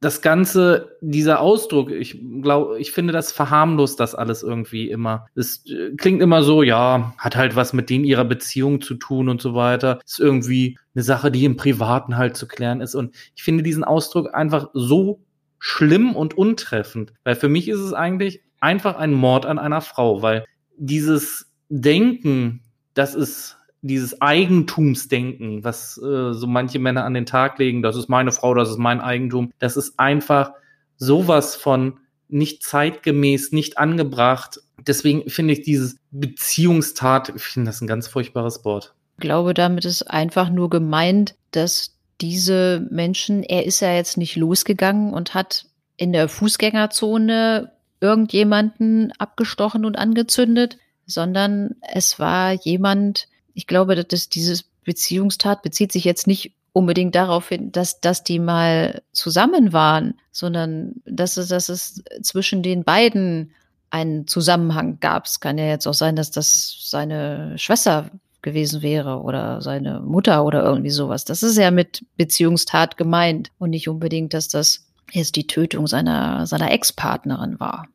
[0.00, 5.26] das Ganze, dieser Ausdruck, ich glaube, ich finde, das verharmlost das alles irgendwie immer.
[5.34, 9.28] Es äh, klingt immer so, ja, hat halt was mit denen ihrer Beziehung zu tun
[9.28, 9.98] und so weiter.
[10.06, 12.94] Ist irgendwie eine Sache, die im Privaten halt zu klären ist.
[12.94, 15.20] Und ich finde diesen Ausdruck einfach so
[15.58, 17.12] schlimm und untreffend.
[17.24, 20.44] Weil für mich ist es eigentlich einfach ein Mord an einer Frau, weil
[20.76, 22.62] dieses Denken,
[22.94, 28.08] das ist dieses Eigentumsdenken, was äh, so manche Männer an den Tag legen, das ist
[28.08, 30.52] meine Frau, das ist mein Eigentum, das ist einfach
[30.96, 31.98] sowas von
[32.28, 34.60] nicht zeitgemäß, nicht angebracht.
[34.86, 38.94] Deswegen finde ich dieses Beziehungstat, ich finde das ein ganz furchtbares Wort.
[39.16, 44.36] Ich glaube, damit ist einfach nur gemeint, dass diese Menschen, er ist ja jetzt nicht
[44.36, 45.66] losgegangen und hat
[45.96, 50.78] in der Fußgängerzone irgendjemanden abgestochen und angezündet,
[51.08, 57.48] sondern es war jemand, ich glaube, dass dieses Beziehungstat bezieht sich jetzt nicht unbedingt darauf
[57.48, 63.52] hin, dass, dass die mal zusammen waren, sondern dass es, dass es zwischen den beiden
[63.90, 65.26] einen Zusammenhang gab.
[65.26, 68.10] Es kann ja jetzt auch sein, dass das seine Schwester
[68.42, 71.24] gewesen wäre oder seine Mutter oder irgendwie sowas.
[71.24, 76.46] Das ist ja mit Beziehungstat gemeint und nicht unbedingt, dass das jetzt die Tötung seiner,
[76.46, 77.88] seiner Ex-Partnerin war.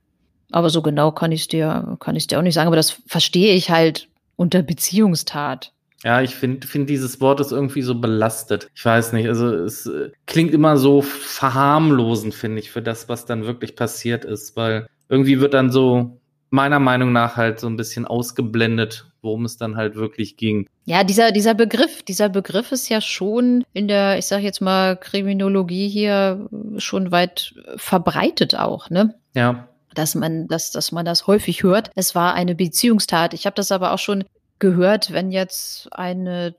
[0.54, 2.68] Aber so genau kann ich es dir, kann ich dir auch nicht sagen.
[2.68, 5.74] Aber das verstehe ich halt unter Beziehungstat.
[6.04, 8.70] Ja, ich finde find dieses Wort ist irgendwie so belastet.
[8.76, 13.26] Ich weiß nicht, also es äh, klingt immer so verharmlosend, finde ich, für das, was
[13.26, 17.78] dann wirklich passiert ist, weil irgendwie wird dann so meiner Meinung nach halt so ein
[17.78, 20.68] bisschen ausgeblendet, worum es dann halt wirklich ging.
[20.86, 24.98] Ja, dieser, dieser Begriff, dieser Begriff ist ja schon in der, ich sag jetzt mal,
[24.98, 26.48] Kriminologie hier
[26.78, 29.16] schon weit verbreitet auch, ne?
[29.34, 31.90] Ja dass man, dass, dass man das häufig hört.
[31.96, 33.34] Es war eine Beziehungstat.
[33.34, 34.24] Ich habe das aber auch schon
[34.60, 36.56] gehört, wenn jetzt eine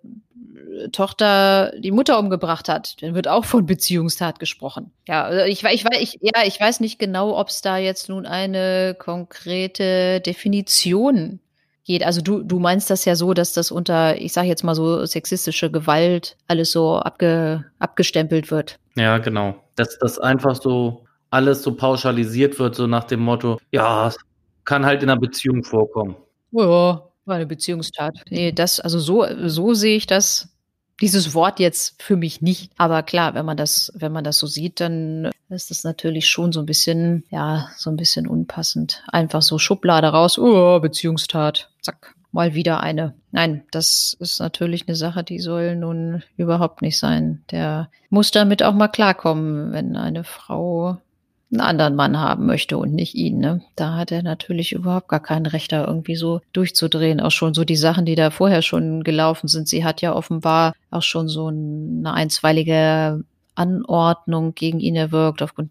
[0.93, 4.91] Tochter die Mutter umgebracht hat, dann wird auch von Beziehungstat gesprochen.
[5.07, 8.97] Ja, ich, ich, ich, ja, ich weiß nicht genau, ob es da jetzt nun eine
[8.99, 11.41] konkrete Definition
[11.85, 12.05] geht.
[12.05, 15.05] Also du, du meinst das ja so, dass das unter, ich sage jetzt mal so,
[15.07, 18.79] sexistische Gewalt alles so abge, abgestempelt wird.
[18.97, 19.55] Ja, genau.
[19.77, 21.04] Dass das einfach so
[21.35, 24.13] alles so pauschalisiert wird, so nach dem Motto, ja,
[24.65, 26.17] kann halt in einer Beziehung vorkommen.
[26.53, 28.21] Ja, war eine Beziehungstat.
[28.31, 30.49] Nee, das, also so, so sehe ich das,
[31.01, 32.71] dieses Wort jetzt für mich nicht.
[32.77, 36.53] Aber klar, wenn man das, wenn man das so sieht, dann ist das natürlich schon
[36.53, 39.03] so ein bisschen, ja, so ein bisschen unpassend.
[39.09, 43.15] Einfach so Schublade raus, oh, Beziehungstat, zack, mal wieder eine.
[43.33, 47.43] Nein, das ist natürlich eine Sache, die soll nun überhaupt nicht sein.
[47.51, 50.99] Der muss damit auch mal klarkommen, wenn eine Frau
[51.55, 53.39] einen anderen Mann haben möchte und nicht ihn.
[53.39, 53.63] Ne?
[53.77, 57.21] Da hat er natürlich überhaupt gar kein Recht, da irgendwie so durchzudrehen.
[57.21, 59.69] Auch schon so die Sachen, die da vorher schon gelaufen sind.
[59.69, 63.25] Sie hat ja offenbar auch schon so eine einstweilige
[63.55, 65.71] Anordnung gegen ihn erwirkt, aufgrund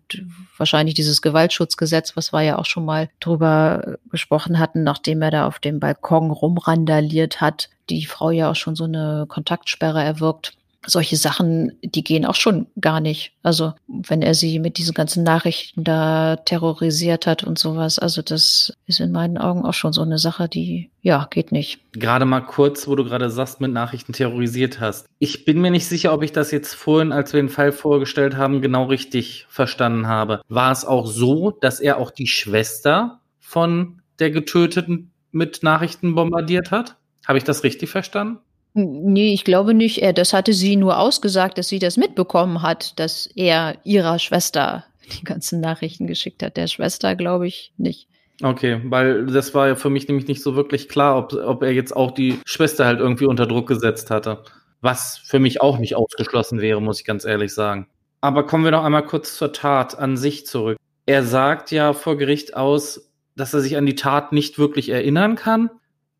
[0.57, 5.47] wahrscheinlich dieses Gewaltschutzgesetz, was wir ja auch schon mal drüber gesprochen hatten, nachdem er da
[5.47, 10.53] auf dem Balkon rumrandaliert hat, die Frau ja auch schon so eine Kontaktsperre erwirkt
[10.85, 13.33] solche Sachen, die gehen auch schon gar nicht.
[13.43, 18.73] Also wenn er sie mit diesen ganzen Nachrichten da terrorisiert hat und sowas, also das
[18.85, 21.79] ist in meinen Augen auch schon so eine Sache, die ja geht nicht.
[21.93, 25.07] Gerade mal kurz, wo du gerade sagst, mit Nachrichten terrorisiert hast.
[25.19, 28.35] Ich bin mir nicht sicher, ob ich das jetzt vorhin, als wir den Fall vorgestellt
[28.35, 30.41] haben, genau richtig verstanden habe.
[30.47, 36.71] War es auch so, dass er auch die Schwester von der Getöteten mit Nachrichten bombardiert
[36.71, 36.97] hat?
[37.27, 38.39] Habe ich das richtig verstanden?
[38.73, 40.01] Nee, ich glaube nicht.
[40.17, 44.85] Das hatte sie nur ausgesagt, dass sie das mitbekommen hat, dass er ihrer Schwester
[45.19, 46.57] die ganzen Nachrichten geschickt hat.
[46.57, 48.07] Der Schwester glaube ich nicht.
[48.41, 51.71] Okay, weil das war ja für mich nämlich nicht so wirklich klar, ob, ob er
[51.71, 54.43] jetzt auch die Schwester halt irgendwie unter Druck gesetzt hatte.
[54.81, 57.87] Was für mich auch nicht ausgeschlossen wäre, muss ich ganz ehrlich sagen.
[58.21, 60.77] Aber kommen wir noch einmal kurz zur Tat an sich zurück.
[61.05, 65.35] Er sagt ja vor Gericht aus, dass er sich an die Tat nicht wirklich erinnern
[65.35, 65.69] kann.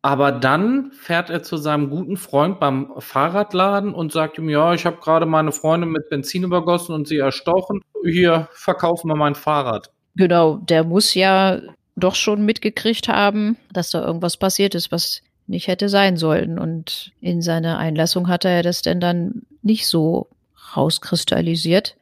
[0.04, 4.84] Aber dann fährt er zu seinem guten Freund beim Fahrradladen und sagt ihm, ja, ich
[4.84, 7.80] habe gerade meine Freundin mit Benzin übergossen und sie erstochen.
[8.04, 9.90] Hier, verkaufen wir mein Fahrrad.
[10.14, 11.58] Genau, der muss ja
[11.96, 16.58] doch schon mitgekriegt haben, dass da irgendwas passiert ist, was nicht hätte sein sollen.
[16.58, 20.28] Und in seiner Einlassung hat er das denn dann nicht so
[20.76, 21.96] rauskristallisiert.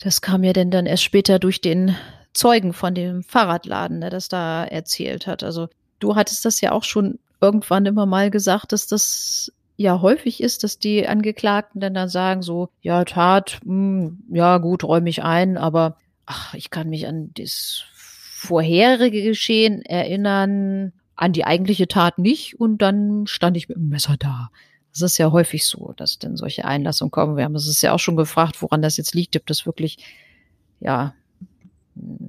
[0.00, 1.96] Das kam ja denn dann erst später durch den
[2.32, 5.42] Zeugen von dem Fahrradladen, der das da erzählt hat.
[5.42, 10.42] Also du hattest das ja auch schon irgendwann immer mal gesagt, dass das ja häufig
[10.42, 15.10] ist, dass die Angeklagten dann, dann sagen so, ja, Tat, mh, hm, ja gut, räume
[15.10, 21.88] ich ein, aber ach, ich kann mich an das vorherige Geschehen erinnern, an die eigentliche
[21.88, 24.50] Tat nicht und dann stand ich mit dem Messer da.
[24.92, 27.36] Das ist ja häufig so, dass denn solche Einlassungen kommen.
[27.36, 29.98] Wir haben es ja auch schon gefragt, woran das jetzt liegt, ob das wirklich,
[30.80, 31.14] ja,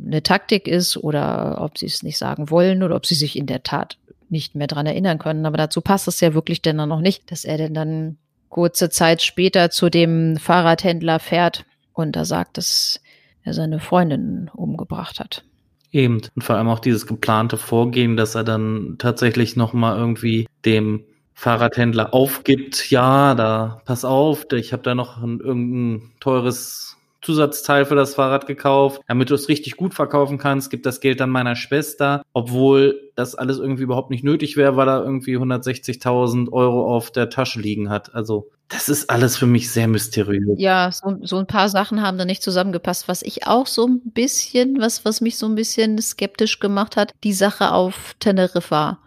[0.05, 3.47] eine Taktik ist oder ob sie es nicht sagen wollen oder ob sie sich in
[3.47, 3.97] der Tat
[4.29, 5.45] nicht mehr dran erinnern können.
[5.45, 8.17] Aber dazu passt es ja wirklich denn dann noch nicht, dass er denn dann
[8.49, 13.01] kurze Zeit später zu dem Fahrradhändler fährt und da sagt, dass
[13.43, 15.43] er seine Freundin umgebracht hat.
[15.91, 16.21] Eben.
[16.35, 21.03] Und vor allem auch dieses geplante Vorgehen, dass er dann tatsächlich nochmal irgendwie dem
[21.33, 26.92] Fahrradhändler aufgibt, ja, da pass auf, ich habe da noch ein, irgendein teures
[27.23, 31.19] Zusatzteil für das Fahrrad gekauft, damit du es richtig gut verkaufen kannst, gib das Geld
[31.19, 36.51] dann meiner Schwester, obwohl das alles irgendwie überhaupt nicht nötig wäre, weil er irgendwie 160.000
[36.51, 38.13] Euro auf der Tasche liegen hat.
[38.13, 40.55] Also das ist alles für mich sehr mysteriös.
[40.57, 43.07] Ja, so, so ein paar Sachen haben da nicht zusammengepasst.
[43.07, 47.13] Was ich auch so ein bisschen, was, was mich so ein bisschen skeptisch gemacht hat,
[47.23, 48.99] die Sache auf Teneriffa.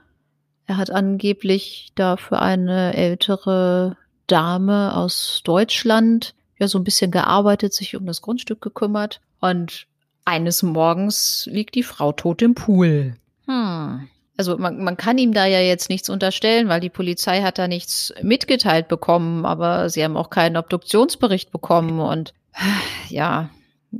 [0.66, 3.96] Er hat angeblich da für eine ältere
[4.28, 9.86] Dame aus Deutschland ja so ein bisschen gearbeitet, sich um das Grundstück gekümmert und
[10.24, 13.16] eines Morgens liegt die Frau tot im Pool.
[13.46, 14.08] Hm.
[14.36, 17.68] Also man, man kann ihm da ja jetzt nichts unterstellen, weil die Polizei hat da
[17.68, 22.34] nichts mitgeteilt bekommen, aber sie haben auch keinen Obduktionsbericht bekommen und
[23.08, 23.48] ja,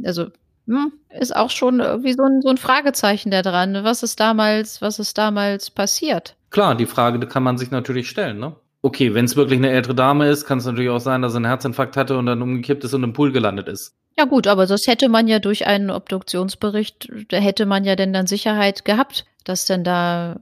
[0.05, 0.27] also
[0.67, 3.79] hm, ist auch schon irgendwie so ein, so ein Fragezeichen da dran.
[3.83, 6.37] Was ist damals, was ist damals passiert?
[6.51, 8.57] Klar, die Frage kann man sich natürlich stellen, ne?
[8.87, 11.39] Okay, wenn es wirklich eine ältere Dame ist, kann es natürlich auch sein, dass er
[11.39, 13.97] einen Herzinfarkt hatte und dann umgekippt ist und im Pool gelandet ist.
[14.17, 18.13] Ja gut, aber das hätte man ja durch einen Obduktionsbericht, da hätte man ja denn
[18.13, 20.39] dann Sicherheit gehabt, dass denn da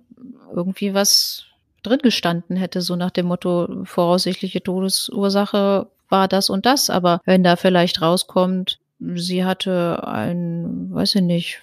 [0.55, 1.45] irgendwie was
[1.83, 6.91] drin gestanden hätte, so nach dem Motto, voraussichtliche Todesursache war das und das.
[6.91, 11.61] Aber wenn da vielleicht rauskommt, sie hatte ein, weiß ich nicht,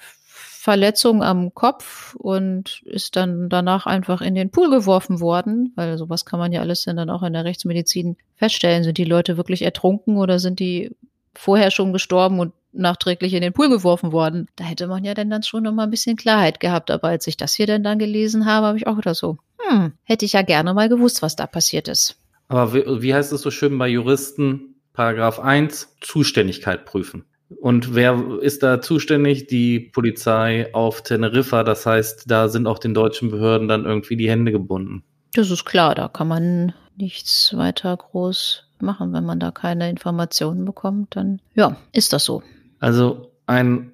[0.61, 6.23] Verletzung am Kopf und ist dann danach einfach in den Pool geworfen worden, weil sowas
[6.23, 8.83] kann man ja alles dann auch in der Rechtsmedizin feststellen.
[8.83, 10.95] Sind die Leute wirklich ertrunken oder sind die
[11.33, 14.49] vorher schon gestorben und nachträglich in den Pool geworfen worden?
[14.55, 16.91] Da hätte man ja dann, dann schon noch mal ein bisschen Klarheit gehabt.
[16.91, 19.93] Aber als ich das hier dann, dann gelesen habe, habe ich auch gedacht so, hm,
[20.03, 22.19] hätte ich ja gerne mal gewusst, was da passiert ist.
[22.49, 24.75] Aber wie, wie heißt es so schön bei Juristen?
[24.93, 27.25] Paragraph 1, Zuständigkeit prüfen.
[27.59, 29.47] Und wer ist da zuständig?
[29.47, 31.63] Die Polizei auf Teneriffa.
[31.63, 35.03] Das heißt, da sind auch den deutschen Behörden dann irgendwie die Hände gebunden.
[35.33, 39.13] Das ist klar, da kann man nichts weiter groß machen.
[39.13, 42.43] Wenn man da keine Informationen bekommt, dann ja, ist das so.
[42.79, 43.91] Also ein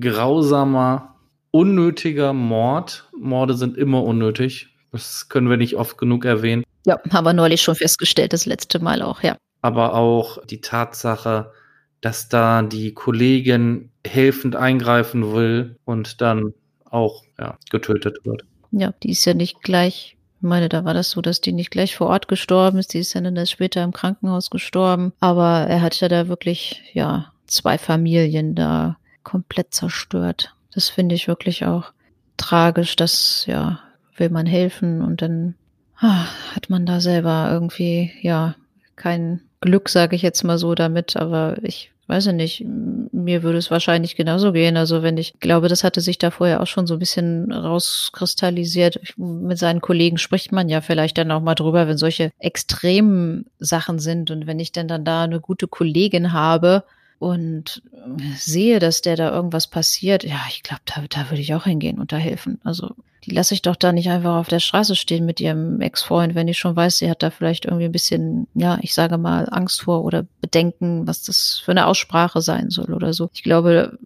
[0.00, 1.16] grausamer,
[1.50, 3.08] unnötiger Mord.
[3.18, 4.68] Morde sind immer unnötig.
[4.92, 6.64] Das können wir nicht oft genug erwähnen.
[6.86, 9.36] Ja, haben wir neulich schon festgestellt, das letzte Mal auch, ja.
[9.60, 11.52] Aber auch die Tatsache,
[12.06, 16.54] dass da die Kollegin helfend eingreifen will und dann
[16.88, 18.44] auch ja, getötet wird.
[18.70, 21.72] Ja, die ist ja nicht gleich Ich meine, da war das so, dass die nicht
[21.72, 22.94] gleich vor Ort gestorben ist.
[22.94, 25.14] Die ist dann erst später im Krankenhaus gestorben.
[25.18, 30.54] Aber er hat ja da wirklich, ja, zwei Familien da komplett zerstört.
[30.72, 31.90] Das finde ich wirklich auch
[32.36, 32.94] tragisch.
[32.94, 33.80] Das, ja,
[34.16, 35.56] will man helfen und dann
[35.98, 38.54] ah, hat man da selber irgendwie, ja,
[38.94, 41.16] kein Glück, sage ich jetzt mal so damit.
[41.16, 42.64] Aber ich weiß ich nicht,
[43.12, 44.76] mir würde es wahrscheinlich genauso gehen.
[44.76, 49.00] Also wenn ich glaube, das hatte sich da vorher auch schon so ein bisschen rauskristallisiert.
[49.16, 53.98] Mit seinen Kollegen spricht man ja vielleicht dann auch mal drüber, wenn solche extremen Sachen
[53.98, 56.84] sind und wenn ich denn dann da eine gute Kollegin habe,
[57.18, 57.82] und
[58.36, 61.98] sehe, dass der da irgendwas passiert, ja, ich glaube, da, da würde ich auch hingehen
[61.98, 62.60] und da helfen.
[62.64, 62.94] Also
[63.26, 66.46] die lasse ich doch da nicht einfach auf der Straße stehen mit ihrem Ex-Freund, wenn
[66.46, 69.82] ich schon weiß, sie hat da vielleicht irgendwie ein bisschen, ja, ich sage mal, Angst
[69.82, 73.28] vor oder Bedenken, was das für eine Aussprache sein soll oder so.
[73.34, 73.98] Ich glaube,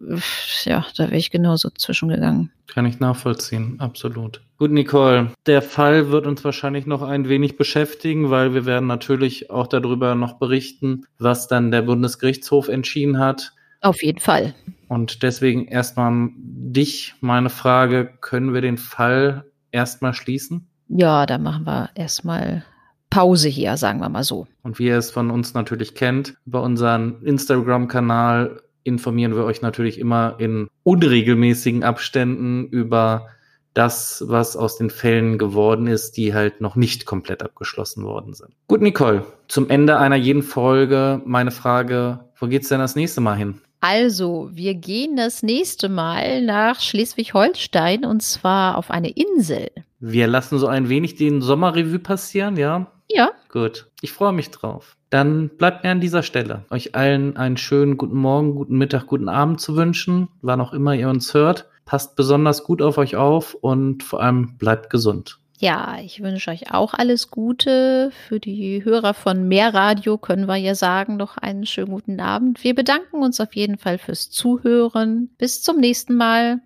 [0.63, 2.51] ja, da wäre ich genauso zwischengegangen.
[2.65, 4.41] Kann ich nachvollziehen, absolut.
[4.61, 9.49] Gut, Nicole, der Fall wird uns wahrscheinlich noch ein wenig beschäftigen, weil wir werden natürlich
[9.49, 13.53] auch darüber noch berichten, was dann der Bundesgerichtshof entschieden hat.
[13.81, 14.53] Auf jeden Fall.
[14.87, 20.67] Und deswegen erstmal dich meine Frage, können wir den Fall erstmal schließen?
[20.89, 22.63] Ja, da machen wir erstmal
[23.09, 24.45] Pause hier, sagen wir mal so.
[24.61, 29.97] Und wie ihr es von uns natürlich kennt, über unseren Instagram-Kanal informieren wir euch natürlich
[29.97, 33.27] immer in unregelmäßigen Abständen über
[33.73, 38.51] das, was aus den Fällen geworden ist, die halt noch nicht komplett abgeschlossen worden sind.
[38.67, 43.37] Gut, Nicole, zum Ende einer jeden Folge meine Frage, wo geht's denn das nächste Mal
[43.37, 43.61] hin?
[43.79, 49.69] Also, wir gehen das nächste Mal nach Schleswig-Holstein und zwar auf eine Insel.
[49.99, 52.91] Wir lassen so ein wenig den Sommerrevue passieren, ja?
[53.07, 53.31] Ja.
[53.49, 54.97] Gut, ich freue mich drauf.
[55.09, 59.27] Dann bleibt mir an dieser Stelle, euch allen einen schönen guten Morgen, guten Mittag, guten
[59.27, 61.67] Abend zu wünschen, wann auch immer ihr uns hört.
[61.91, 65.39] Passt besonders gut auf euch auf und vor allem bleibt gesund.
[65.59, 68.13] Ja, ich wünsche euch auch alles Gute.
[68.29, 72.63] Für die Hörer von Mehrradio können wir ja sagen, noch einen schönen guten Abend.
[72.63, 75.31] Wir bedanken uns auf jeden Fall fürs Zuhören.
[75.37, 76.61] Bis zum nächsten Mal.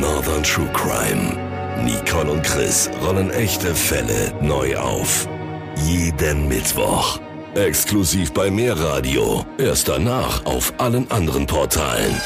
[0.00, 1.36] Northern True Crime.
[1.84, 5.28] Nicole und Chris rollen echte Fälle neu auf.
[5.88, 7.18] Jeden Mittwoch.
[7.54, 9.46] Exklusiv bei Mehrradio.
[9.58, 12.20] Erst danach auf allen anderen Portalen.